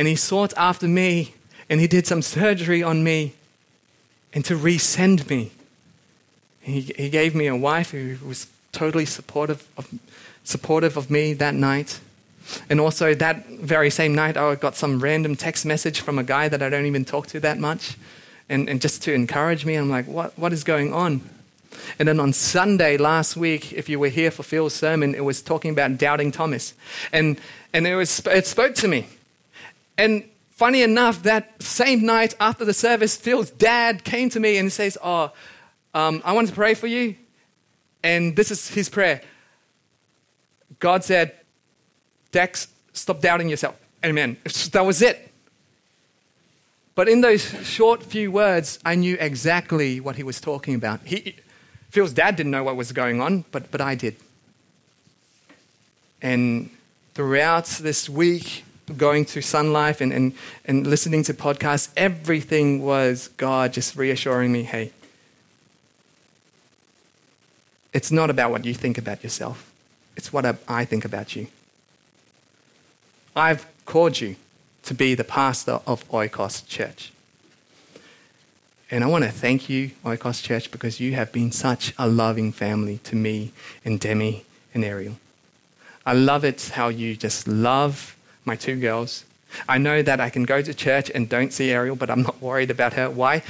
and 0.00 0.08
he 0.08 0.16
sought 0.16 0.54
after 0.56 0.88
me 0.88 1.34
and 1.68 1.78
he 1.78 1.86
did 1.86 2.06
some 2.06 2.22
surgery 2.22 2.82
on 2.82 3.04
me 3.04 3.34
and 4.32 4.42
to 4.46 4.56
resend 4.56 5.28
me. 5.28 5.52
He, 6.62 6.80
he 6.80 7.10
gave 7.10 7.34
me 7.34 7.46
a 7.48 7.54
wife 7.54 7.90
who 7.90 8.16
was 8.26 8.46
totally 8.72 9.04
supportive 9.04 9.68
of, 9.76 9.92
supportive 10.42 10.96
of 10.96 11.10
me 11.10 11.34
that 11.34 11.52
night. 11.52 12.00
And 12.70 12.80
also, 12.80 13.12
that 13.12 13.46
very 13.46 13.90
same 13.90 14.14
night, 14.14 14.38
I 14.38 14.54
got 14.54 14.74
some 14.74 15.00
random 15.00 15.36
text 15.36 15.66
message 15.66 16.00
from 16.00 16.18
a 16.18 16.24
guy 16.24 16.48
that 16.48 16.62
I 16.62 16.70
don't 16.70 16.86
even 16.86 17.04
talk 17.04 17.26
to 17.26 17.40
that 17.40 17.58
much. 17.58 17.98
And, 18.48 18.70
and 18.70 18.80
just 18.80 19.02
to 19.02 19.12
encourage 19.12 19.66
me, 19.66 19.74
I'm 19.74 19.90
like, 19.90 20.06
what, 20.06 20.32
what 20.38 20.54
is 20.54 20.64
going 20.64 20.94
on? 20.94 21.20
And 21.98 22.08
then 22.08 22.18
on 22.20 22.32
Sunday 22.32 22.96
last 22.96 23.36
week, 23.36 23.74
if 23.74 23.90
you 23.90 23.98
were 23.98 24.08
here 24.08 24.30
for 24.30 24.44
Phil's 24.44 24.72
sermon, 24.72 25.14
it 25.14 25.26
was 25.26 25.42
talking 25.42 25.72
about 25.72 25.98
doubting 25.98 26.32
Thomas. 26.32 26.72
And, 27.12 27.38
and 27.74 27.86
it, 27.86 27.96
was, 27.96 28.26
it 28.26 28.46
spoke 28.46 28.74
to 28.76 28.88
me. 28.88 29.06
And 30.00 30.24
funny 30.48 30.80
enough, 30.80 31.24
that 31.24 31.62
same 31.62 32.06
night 32.06 32.34
after 32.40 32.64
the 32.64 32.72
service, 32.72 33.16
Phil's 33.16 33.50
dad 33.50 34.02
came 34.02 34.30
to 34.30 34.40
me 34.40 34.56
and 34.56 34.72
says, 34.72 34.96
Oh, 35.04 35.30
um, 35.92 36.22
I 36.24 36.32
want 36.32 36.48
to 36.48 36.54
pray 36.54 36.72
for 36.72 36.86
you. 36.86 37.16
And 38.02 38.34
this 38.34 38.50
is 38.50 38.68
his 38.68 38.88
prayer 38.88 39.20
God 40.78 41.04
said, 41.04 41.34
Dex, 42.32 42.68
stop 42.94 43.20
doubting 43.20 43.50
yourself. 43.50 43.76
Amen. 44.02 44.38
That 44.72 44.86
was 44.86 45.02
it. 45.02 45.30
But 46.94 47.06
in 47.08 47.20
those 47.20 47.42
short 47.66 48.02
few 48.02 48.32
words, 48.32 48.78
I 48.84 48.94
knew 48.94 49.18
exactly 49.20 50.00
what 50.00 50.16
he 50.16 50.22
was 50.22 50.40
talking 50.40 50.74
about. 50.74 51.00
He, 51.04 51.36
Phil's 51.90 52.14
dad 52.14 52.36
didn't 52.36 52.52
know 52.52 52.64
what 52.64 52.76
was 52.76 52.92
going 52.92 53.20
on, 53.20 53.44
but, 53.52 53.70
but 53.70 53.82
I 53.82 53.96
did. 53.96 54.16
And 56.22 56.70
throughout 57.14 57.66
this 57.66 58.08
week, 58.08 58.64
going 58.96 59.24
to 59.26 59.40
Sun 59.40 59.72
Life 59.72 60.00
and, 60.00 60.12
and, 60.12 60.32
and 60.64 60.86
listening 60.86 61.22
to 61.24 61.34
podcasts, 61.34 61.90
everything 61.96 62.82
was 62.82 63.28
God 63.36 63.72
just 63.72 63.96
reassuring 63.96 64.52
me 64.52 64.62
hey, 64.62 64.92
it's 67.92 68.12
not 68.12 68.30
about 68.30 68.50
what 68.50 68.64
you 68.64 68.74
think 68.74 68.98
about 68.98 69.22
yourself, 69.22 69.70
it's 70.16 70.32
what 70.32 70.44
I 70.68 70.84
think 70.84 71.04
about 71.04 71.34
you. 71.34 71.48
I've 73.34 73.66
called 73.86 74.20
you 74.20 74.36
to 74.84 74.94
be 74.94 75.14
the 75.14 75.24
pastor 75.24 75.80
of 75.86 76.08
Oikos 76.08 76.66
Church. 76.66 77.12
And 78.90 79.04
I 79.04 79.06
want 79.06 79.24
to 79.24 79.30
thank 79.30 79.68
you, 79.68 79.92
Oikos 80.04 80.42
Church, 80.42 80.70
because 80.70 80.98
you 80.98 81.12
have 81.12 81.30
been 81.30 81.52
such 81.52 81.94
a 81.96 82.08
loving 82.08 82.50
family 82.50 82.98
to 83.04 83.14
me 83.14 83.52
and 83.84 84.00
Demi 84.00 84.44
and 84.74 84.84
Ariel. 84.84 85.16
I 86.04 86.14
love 86.14 86.44
it 86.44 86.72
how 86.74 86.88
you 86.88 87.14
just 87.14 87.46
love 87.46 88.16
my 88.44 88.56
two 88.56 88.78
girls. 88.78 89.24
I 89.68 89.78
know 89.78 90.02
that 90.02 90.20
I 90.20 90.30
can 90.30 90.44
go 90.44 90.62
to 90.62 90.72
church 90.72 91.10
and 91.10 91.28
don't 91.28 91.52
see 91.52 91.70
Ariel, 91.70 91.96
but 91.96 92.10
I'm 92.10 92.22
not 92.22 92.40
worried 92.40 92.70
about 92.70 92.92
her. 92.94 93.10
Why? 93.10 93.42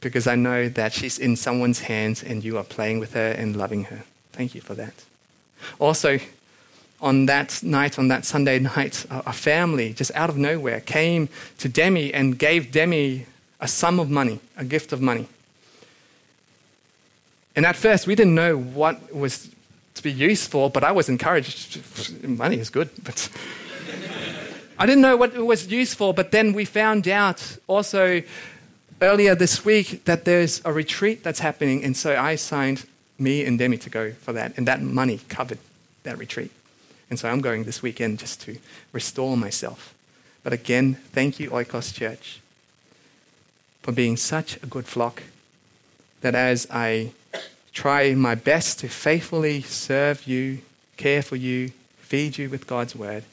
Because 0.00 0.26
I 0.26 0.34
know 0.34 0.68
that 0.68 0.92
she's 0.92 1.18
in 1.18 1.36
someone's 1.36 1.80
hands 1.80 2.22
and 2.22 2.44
you 2.44 2.58
are 2.58 2.64
playing 2.64 3.00
with 3.00 3.14
her 3.14 3.32
and 3.32 3.56
loving 3.56 3.84
her. 3.84 4.04
Thank 4.32 4.54
you 4.54 4.60
for 4.60 4.74
that. 4.74 5.04
Also, 5.78 6.18
on 7.00 7.26
that 7.26 7.62
night, 7.62 7.98
on 7.98 8.08
that 8.08 8.24
Sunday 8.24 8.58
night, 8.60 9.04
a 9.10 9.32
family 9.32 9.92
just 9.92 10.12
out 10.14 10.30
of 10.30 10.36
nowhere 10.36 10.80
came 10.80 11.28
to 11.58 11.68
Demi 11.68 12.14
and 12.14 12.38
gave 12.38 12.70
Demi 12.70 13.26
a 13.60 13.68
sum 13.68 13.98
of 13.98 14.08
money, 14.08 14.40
a 14.56 14.64
gift 14.64 14.92
of 14.92 15.00
money. 15.00 15.28
And 17.54 17.66
at 17.66 17.76
first, 17.76 18.06
we 18.06 18.14
didn't 18.14 18.34
know 18.34 18.56
what 18.56 19.14
was 19.14 19.50
to 19.94 20.02
be 20.02 20.10
used 20.10 20.50
for, 20.50 20.70
but 20.70 20.84
I 20.84 20.92
was 20.92 21.08
encouraged. 21.08 21.80
Money 22.24 22.58
is 22.58 22.70
good, 22.70 22.90
but 23.02 23.28
I 24.78 24.86
didn't 24.86 25.02
know 25.02 25.16
what 25.16 25.34
it 25.34 25.46
was 25.46 25.70
used 25.70 25.96
for. 25.96 26.12
But 26.12 26.30
then 26.30 26.52
we 26.52 26.64
found 26.64 27.06
out 27.06 27.58
also 27.66 28.22
earlier 29.00 29.34
this 29.34 29.64
week 29.64 30.04
that 30.04 30.24
there's 30.24 30.60
a 30.64 30.72
retreat 30.72 31.22
that's 31.22 31.40
happening, 31.40 31.84
and 31.84 31.96
so 31.96 32.16
I 32.16 32.36
signed 32.36 32.86
me 33.18 33.44
and 33.44 33.58
Demi 33.58 33.76
to 33.78 33.90
go 33.90 34.12
for 34.12 34.32
that, 34.32 34.56
and 34.56 34.66
that 34.66 34.80
money 34.82 35.20
covered 35.28 35.58
that 36.02 36.18
retreat. 36.18 36.50
And 37.10 37.18
so 37.18 37.28
I'm 37.28 37.40
going 37.40 37.64
this 37.64 37.82
weekend 37.82 38.18
just 38.18 38.40
to 38.42 38.56
restore 38.92 39.36
myself. 39.36 39.94
But 40.42 40.52
again, 40.52 40.94
thank 41.12 41.38
you, 41.38 41.50
Oikos 41.50 41.94
Church, 41.94 42.40
for 43.82 43.92
being 43.92 44.16
such 44.16 44.56
a 44.62 44.66
good 44.66 44.86
flock 44.86 45.22
that 46.22 46.34
as 46.34 46.66
I 46.70 47.12
try 47.72 48.14
my 48.14 48.34
best 48.34 48.78
to 48.80 48.88
faithfully 48.88 49.62
serve 49.62 50.26
you, 50.26 50.58
care 50.96 51.22
for 51.22 51.36
you, 51.36 51.72
feed 51.98 52.38
you 52.38 52.48
with 52.48 52.66
God's 52.66 52.96
word, 52.96 53.24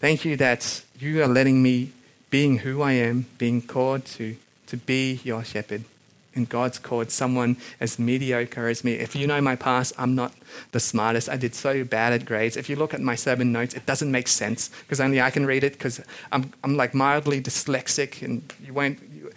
thank 0.00 0.24
you 0.24 0.36
that 0.38 0.82
you 0.98 1.22
are 1.22 1.28
letting 1.28 1.62
me, 1.62 1.92
being 2.30 2.58
who 2.58 2.82
I 2.82 2.92
am, 2.92 3.26
being 3.38 3.62
called 3.62 4.04
to, 4.06 4.36
to 4.66 4.76
be 4.76 5.20
your 5.24 5.44
shepherd 5.44 5.84
and 6.34 6.48
God's 6.48 6.78
called 6.78 7.10
someone 7.10 7.56
as 7.80 7.98
mediocre 7.98 8.68
as 8.68 8.84
me. 8.84 8.92
If 8.92 9.16
you 9.16 9.26
know 9.26 9.40
my 9.40 9.56
past, 9.56 9.92
I'm 9.98 10.14
not 10.14 10.32
the 10.72 10.80
smartest. 10.80 11.28
I 11.28 11.36
did 11.36 11.54
so 11.54 11.84
bad 11.84 12.12
at 12.12 12.24
grades. 12.24 12.56
If 12.56 12.68
you 12.68 12.76
look 12.76 12.94
at 12.94 13.00
my 13.00 13.14
sermon 13.14 13.52
notes, 13.52 13.74
it 13.74 13.86
doesn't 13.86 14.10
make 14.10 14.28
sense 14.28 14.68
because 14.68 15.00
only 15.00 15.20
I 15.20 15.30
can 15.30 15.44
read 15.44 15.64
it 15.64 15.72
because 15.72 16.00
I'm, 16.30 16.52
I'm 16.62 16.76
like 16.76 16.94
mildly 16.94 17.40
dyslexic 17.40 18.22
and 18.22 18.52
you 18.64 18.72
won't. 18.72 19.00
You, 19.12 19.32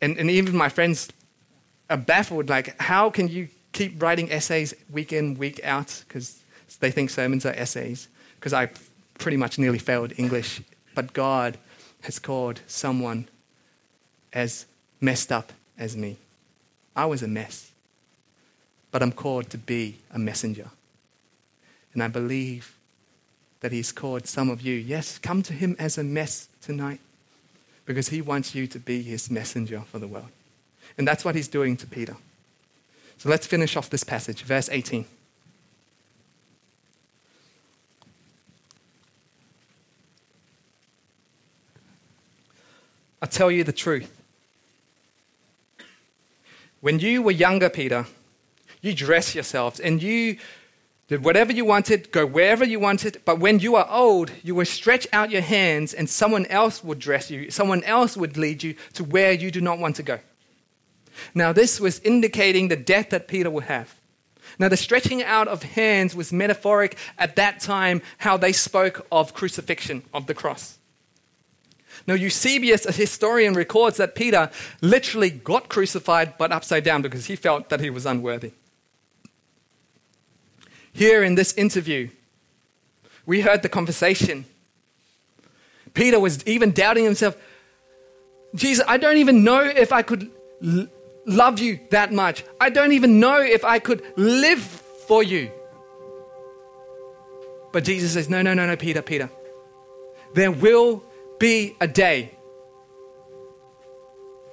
and, 0.00 0.16
and 0.16 0.30
even 0.30 0.56
my 0.56 0.68
friends 0.68 1.10
are 1.90 1.98
baffled 1.98 2.48
like, 2.48 2.80
how 2.80 3.10
can 3.10 3.28
you 3.28 3.48
keep 3.72 4.02
writing 4.02 4.30
essays 4.32 4.74
week 4.90 5.12
in, 5.12 5.36
week 5.36 5.60
out? 5.62 6.04
Because 6.08 6.40
they 6.80 6.90
think 6.90 7.10
sermons 7.10 7.44
are 7.44 7.52
essays. 7.52 8.08
Because 8.36 8.54
I 8.54 8.70
pretty 9.20 9.36
much 9.36 9.58
nearly 9.58 9.78
failed 9.78 10.12
English. 10.16 10.60
But 10.94 11.12
God 11.12 11.58
has 12.02 12.18
called 12.18 12.60
someone 12.66 13.28
as 14.32 14.66
messed 15.00 15.30
up 15.30 15.52
as 15.78 15.96
me. 15.96 16.16
I 16.96 17.06
was 17.06 17.22
a 17.22 17.28
mess. 17.28 17.70
But 18.90 19.02
I'm 19.02 19.12
called 19.12 19.50
to 19.50 19.58
be 19.58 19.98
a 20.10 20.18
messenger. 20.18 20.70
And 21.92 22.02
I 22.02 22.08
believe 22.08 22.76
that 23.60 23.72
He's 23.72 23.92
called 23.92 24.26
some 24.26 24.50
of 24.50 24.62
you, 24.62 24.74
yes, 24.74 25.18
come 25.18 25.42
to 25.42 25.52
Him 25.52 25.76
as 25.78 25.98
a 25.98 26.04
mess 26.04 26.48
tonight 26.60 27.00
because 27.84 28.08
He 28.08 28.20
wants 28.22 28.54
you 28.54 28.66
to 28.66 28.78
be 28.78 29.02
His 29.02 29.30
messenger 29.30 29.82
for 29.86 29.98
the 29.98 30.08
world. 30.08 30.28
And 30.98 31.06
that's 31.06 31.24
what 31.24 31.34
He's 31.34 31.48
doing 31.48 31.76
to 31.76 31.86
Peter. 31.86 32.16
So 33.18 33.28
let's 33.28 33.46
finish 33.46 33.76
off 33.76 33.90
this 33.90 34.02
passage, 34.02 34.42
verse 34.42 34.68
18. 34.70 35.04
I'll 43.22 43.28
tell 43.28 43.50
you 43.50 43.64
the 43.64 43.72
truth. 43.72 44.10
When 46.80 46.98
you 46.98 47.22
were 47.22 47.30
younger, 47.30 47.68
Peter, 47.68 48.06
you 48.80 48.94
dressed 48.94 49.34
yourselves 49.34 49.78
and 49.78 50.02
you 50.02 50.38
did 51.08 51.24
whatever 51.24 51.52
you 51.52 51.64
wanted, 51.64 52.12
go 52.12 52.24
wherever 52.24 52.64
you 52.64 52.78
wanted. 52.78 53.20
But 53.24 53.40
when 53.40 53.58
you 53.58 53.74
are 53.74 53.86
old, 53.90 54.30
you 54.42 54.54
will 54.54 54.64
stretch 54.64 55.06
out 55.12 55.30
your 55.30 55.42
hands 55.42 55.92
and 55.92 56.08
someone 56.08 56.46
else 56.46 56.82
would 56.82 57.00
dress 57.00 57.30
you. 57.30 57.50
Someone 57.50 57.82
else 57.84 58.16
would 58.16 58.36
lead 58.36 58.62
you 58.62 58.74
to 58.94 59.04
where 59.04 59.32
you 59.32 59.50
do 59.50 59.60
not 59.60 59.78
want 59.78 59.96
to 59.96 60.02
go. 60.02 60.20
Now, 61.34 61.52
this 61.52 61.80
was 61.80 61.98
indicating 62.00 62.68
the 62.68 62.76
death 62.76 63.10
that 63.10 63.28
Peter 63.28 63.50
would 63.50 63.64
have. 63.64 63.94
Now, 64.58 64.68
the 64.68 64.76
stretching 64.76 65.22
out 65.22 65.48
of 65.48 65.62
hands 65.62 66.14
was 66.14 66.32
metaphoric 66.32 66.96
at 67.18 67.36
that 67.36 67.60
time, 67.60 68.02
how 68.18 68.36
they 68.36 68.52
spoke 68.52 69.06
of 69.12 69.34
crucifixion, 69.34 70.04
of 70.14 70.26
the 70.26 70.34
cross. 70.34 70.78
Now, 72.06 72.14
Eusebius, 72.14 72.86
a 72.86 72.92
historian, 72.92 73.54
records 73.54 73.96
that 73.98 74.14
Peter 74.14 74.50
literally 74.80 75.30
got 75.30 75.68
crucified 75.68 76.34
but 76.38 76.52
upside 76.52 76.84
down 76.84 77.02
because 77.02 77.26
he 77.26 77.36
felt 77.36 77.68
that 77.68 77.80
he 77.80 77.90
was 77.90 78.06
unworthy. 78.06 78.52
Here 80.92 81.22
in 81.22 81.34
this 81.34 81.52
interview, 81.54 82.08
we 83.26 83.42
heard 83.42 83.62
the 83.62 83.68
conversation. 83.68 84.44
Peter 85.94 86.18
was 86.18 86.44
even 86.46 86.72
doubting 86.72 87.04
himself 87.04 87.36
Jesus, 88.54 88.84
I 88.88 88.96
don't 88.96 89.18
even 89.18 89.44
know 89.44 89.62
if 89.62 89.92
I 89.92 90.02
could 90.02 90.30
l- 90.64 90.88
love 91.26 91.60
you 91.60 91.78
that 91.90 92.12
much. 92.12 92.44
I 92.60 92.70
don't 92.70 92.92
even 92.92 93.20
know 93.20 93.40
if 93.40 93.64
I 93.64 93.78
could 93.78 94.02
live 94.16 94.60
for 94.60 95.22
you. 95.22 95.50
But 97.72 97.84
Jesus 97.84 98.12
says, 98.12 98.28
No, 98.28 98.42
no, 98.42 98.54
no, 98.54 98.66
no, 98.66 98.76
Peter, 98.76 99.02
Peter. 99.02 99.30
There 100.34 100.50
will 100.50 101.04
be 101.40 101.74
a 101.80 101.88
day 101.88 102.30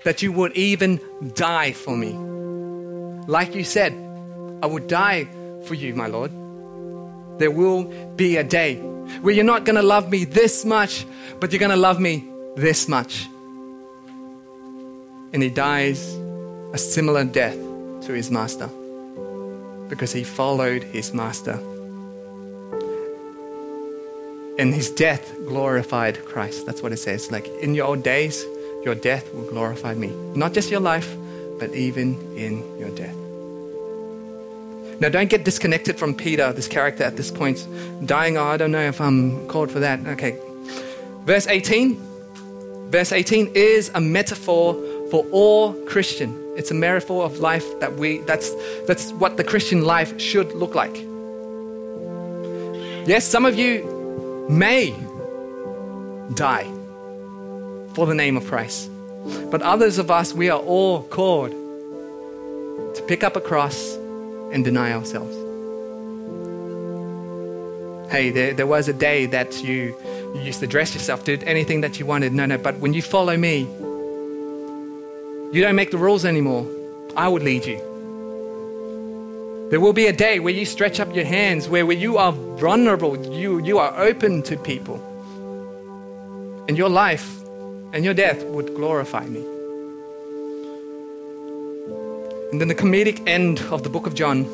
that 0.06 0.22
you 0.22 0.32
would 0.32 0.54
even 0.54 1.00
die 1.36 1.74
for 1.74 1.96
me. 1.96 2.14
Like 3.28 3.54
you 3.54 3.64
said, 3.66 3.94
I 4.64 4.66
would 4.66 4.88
die 4.88 5.28
for 5.66 5.76
you, 5.76 5.94
my 5.94 6.08
Lord. 6.08 6.32
There 7.40 7.52
will 7.52 7.84
be 8.16 8.38
a 8.38 8.44
day 8.44 8.78
where 9.22 9.34
you're 9.34 9.44
not 9.44 9.66
going 9.66 9.76
to 9.76 9.84
love 9.84 10.10
me 10.10 10.24
this 10.24 10.64
much, 10.64 11.06
but 11.40 11.52
you're 11.52 11.60
going 11.60 11.72
to 11.72 11.76
love 11.76 12.00
me 12.00 12.26
this 12.56 12.88
much. 12.88 13.28
And 15.34 15.44
he 15.44 15.50
dies 15.50 16.16
a 16.74 16.78
similar 16.78 17.26
death 17.26 17.58
to 18.06 18.14
his 18.14 18.32
master 18.32 18.70
because 19.90 20.14
he 20.14 20.24
followed 20.24 20.84
his 20.84 21.14
master 21.14 21.60
and 24.58 24.74
his 24.74 24.90
death 24.90 25.34
glorified 25.46 26.24
Christ. 26.26 26.66
That's 26.66 26.82
what 26.82 26.92
it 26.92 26.98
says. 26.98 27.32
Like 27.32 27.48
in 27.62 27.76
your 27.76 27.96
days, 27.96 28.46
your 28.84 28.96
death 28.96 29.34
will 29.34 29.50
glorify 29.50 29.94
me. 29.94 30.10
Not 30.36 30.54
just 30.54 30.72
your 30.72 30.80
life, 30.80 31.16
but 31.60 31.74
even 31.74 32.16
in 32.38 32.78
your 32.80 32.90
death. 32.90 33.16
Now, 35.00 35.10
don't 35.10 35.30
get 35.30 35.44
disconnected 35.44 36.00
from 36.00 36.16
Peter, 36.16 36.52
this 36.54 36.68
character 36.68 37.04
at 37.04 37.18
this 37.18 37.30
point. 37.30 37.68
Dying, 38.06 38.36
oh, 38.38 38.46
I 38.46 38.58
don't 38.58 38.72
know 38.72 38.82
if 38.82 39.00
I'm 39.00 39.48
called 39.48 39.70
for 39.70 39.80
that. 39.80 40.00
Okay. 40.08 40.40
Verse 41.26 41.46
18. 41.46 41.96
Verse 42.90 43.12
18 43.12 43.52
is 43.54 43.92
a 43.94 44.02
metaphor 44.02 44.74
for 45.12 45.24
all 45.32 45.74
Christian. 45.86 46.36
It's 46.58 46.72
a 46.72 46.74
metaphor 46.74 47.26
of 47.26 47.40
life 47.40 47.80
that 47.80 47.96
we, 47.96 48.20
that's, 48.20 48.52
that's 48.88 49.12
what 49.14 49.38
the 49.38 49.44
Christian 49.44 49.84
life 49.84 50.20
should 50.20 50.54
look 50.54 50.74
like. 50.74 50.96
Yes, 53.08 53.24
some 53.24 53.46
of 53.46 53.56
you 53.56 53.97
may 54.50 54.92
die 56.34 56.66
for 57.94 58.06
the 58.06 58.14
name 58.14 58.38
of 58.38 58.46
Christ. 58.46 58.90
But 59.52 59.62
others 59.62 59.98
of 59.98 60.10
us, 60.12 60.34
we 60.34 60.50
are 60.50 60.60
all 60.60 61.04
called 61.04 61.52
to 61.52 63.04
pick 63.08 63.24
up 63.24 63.36
a 63.36 63.42
cross 63.42 63.96
and 64.54 64.64
deny 64.64 64.94
ourselves. 64.94 65.36
Hey, 68.12 68.30
there, 68.30 68.54
there 68.54 68.68
was 68.68 68.88
a 68.88 68.94
day 68.94 69.26
that 69.26 69.62
you, 69.64 69.98
you 70.34 70.42
used 70.42 70.62
to 70.62 70.68
dress 70.68 70.94
yourself, 70.94 71.26
did 71.26 71.44
anything 71.44 71.82
that 71.82 72.00
you 72.00 72.06
wanted. 72.06 72.32
No, 72.34 72.46
no, 72.46 72.58
but 72.58 72.78
when 72.78 72.94
you 72.94 73.02
follow 73.02 73.36
me, 73.36 73.68
you 75.52 75.62
don't 75.62 75.76
make 75.76 75.92
the 75.92 75.98
rules 75.98 76.24
anymore. 76.24 76.66
I 77.16 77.28
would 77.28 77.44
lead 77.44 77.66
you. 77.66 77.97
There 79.70 79.82
will 79.82 79.92
be 79.92 80.08
a 80.08 80.14
day 80.14 80.40
where 80.40 80.54
you 80.54 80.66
stretch 80.66 81.02
up 81.02 81.14
your 81.14 81.26
hands, 81.26 81.68
where, 81.68 81.86
where 81.86 81.98
you 81.98 82.18
are 82.18 82.32
vulnerable, 82.32 83.18
you, 83.34 83.62
you 83.66 83.80
are 83.80 83.94
open 84.00 84.42
to 84.44 84.56
people. 84.56 84.96
And 86.70 86.78
your 86.78 86.88
life 86.88 87.44
and 87.92 88.06
your 88.06 88.14
death 88.14 88.46
would 88.46 88.74
glorify 88.76 89.26
me. 89.26 89.42
And 92.52 92.62
then 92.62 92.70
the 92.70 92.76
comedic 92.76 93.28
end 93.28 93.60
of 93.72 93.84
the 93.84 93.90
book 93.90 94.08
of 94.08 94.16
John, 94.16 94.46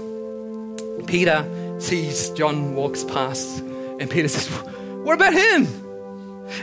Peter 1.06 1.46
sees 1.80 2.32
John 2.32 2.74
walks 2.74 3.04
past, 3.04 3.60
and 3.60 4.10
Peter 4.10 4.28
says, 4.28 4.48
What 5.04 5.14
about 5.14 5.34
him? 5.34 5.68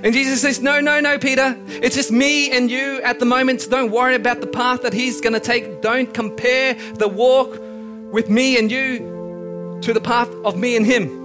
And 0.02 0.12
Jesus 0.12 0.40
says, 0.40 0.60
No, 0.60 0.80
no, 0.80 0.98
no, 0.98 1.18
Peter. 1.18 1.56
It's 1.68 1.94
just 1.94 2.10
me 2.10 2.50
and 2.50 2.68
you 2.68 3.00
at 3.02 3.20
the 3.20 3.26
moment. 3.26 3.68
Don't 3.70 3.92
worry 3.92 4.16
about 4.16 4.40
the 4.40 4.48
path 4.48 4.82
that 4.82 4.92
he's 4.92 5.20
going 5.20 5.34
to 5.34 5.40
take. 5.40 5.82
Don't 5.82 6.12
compare 6.12 6.74
the 6.94 7.06
walk 7.06 7.69
with 8.12 8.28
me 8.28 8.58
and 8.58 8.70
you 8.70 9.78
to 9.82 9.92
the 9.92 10.00
path 10.00 10.30
of 10.44 10.56
me 10.56 10.76
and 10.76 10.84
him. 10.84 11.20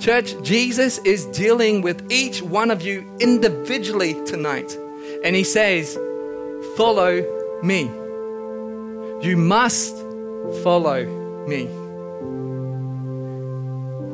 Church, 0.00 0.34
Jesus 0.42 0.98
is 0.98 1.26
dealing 1.26 1.80
with 1.82 2.10
each 2.10 2.42
one 2.42 2.70
of 2.70 2.82
you 2.82 3.06
individually 3.20 4.14
tonight. 4.24 4.76
And 5.24 5.36
he 5.36 5.44
says, 5.44 5.96
Follow 6.76 7.22
me. 7.62 7.82
You 9.26 9.36
must 9.36 9.96
follow 10.62 11.04
me. 11.46 11.66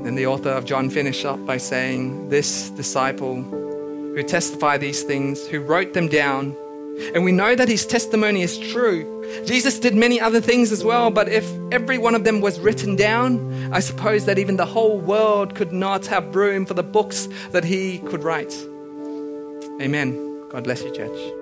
And 0.07 0.17
the 0.17 0.27
author 0.27 0.51
of 0.51 0.65
John 0.65 0.91
finished 0.91 1.25
up 1.25 1.45
by 1.47 1.57
saying, 1.57 2.29
This 2.29 2.71
disciple 2.71 3.43
who 3.43 4.23
testified 4.23 4.81
these 4.81 5.03
things, 5.03 5.47
who 5.47 5.61
wrote 5.61 5.95
them 5.95 6.09
down, 6.09 6.55
and 7.15 7.25
we 7.25 7.33
know 7.33 7.55
that 7.55 7.69
his 7.69 7.87
testimony 7.87 8.43
is 8.43 8.59
true 8.59 9.21
Jesus 9.45 9.79
did 9.79 9.95
many 9.95 10.21
other 10.21 10.41
things 10.41 10.73
as 10.73 10.85
well, 10.85 11.11
but 11.11 11.29
if 11.29 11.49
every 11.73 11.99
one 11.99 12.15
of 12.15 12.25
them 12.25 12.41
was 12.41 12.59
written 12.61 12.97
down, 12.97 13.73
I 13.73 13.81
suppose 13.81 14.25
that 14.27 14.39
even 14.39 14.57
the 14.57 14.67
whole 14.67 14.99
world 14.99 15.55
could 15.55 15.73
not 15.73 16.07
have 16.07 16.35
room 16.35 16.67
for 16.67 16.75
the 16.75 16.83
books 16.83 17.29
that 17.53 17.65
he 17.65 17.99
could 18.01 18.23
write. 18.23 18.53
Amen. 19.81 20.49
God 20.51 20.65
bless 20.65 20.83
you, 20.83 20.93
church. 20.93 21.40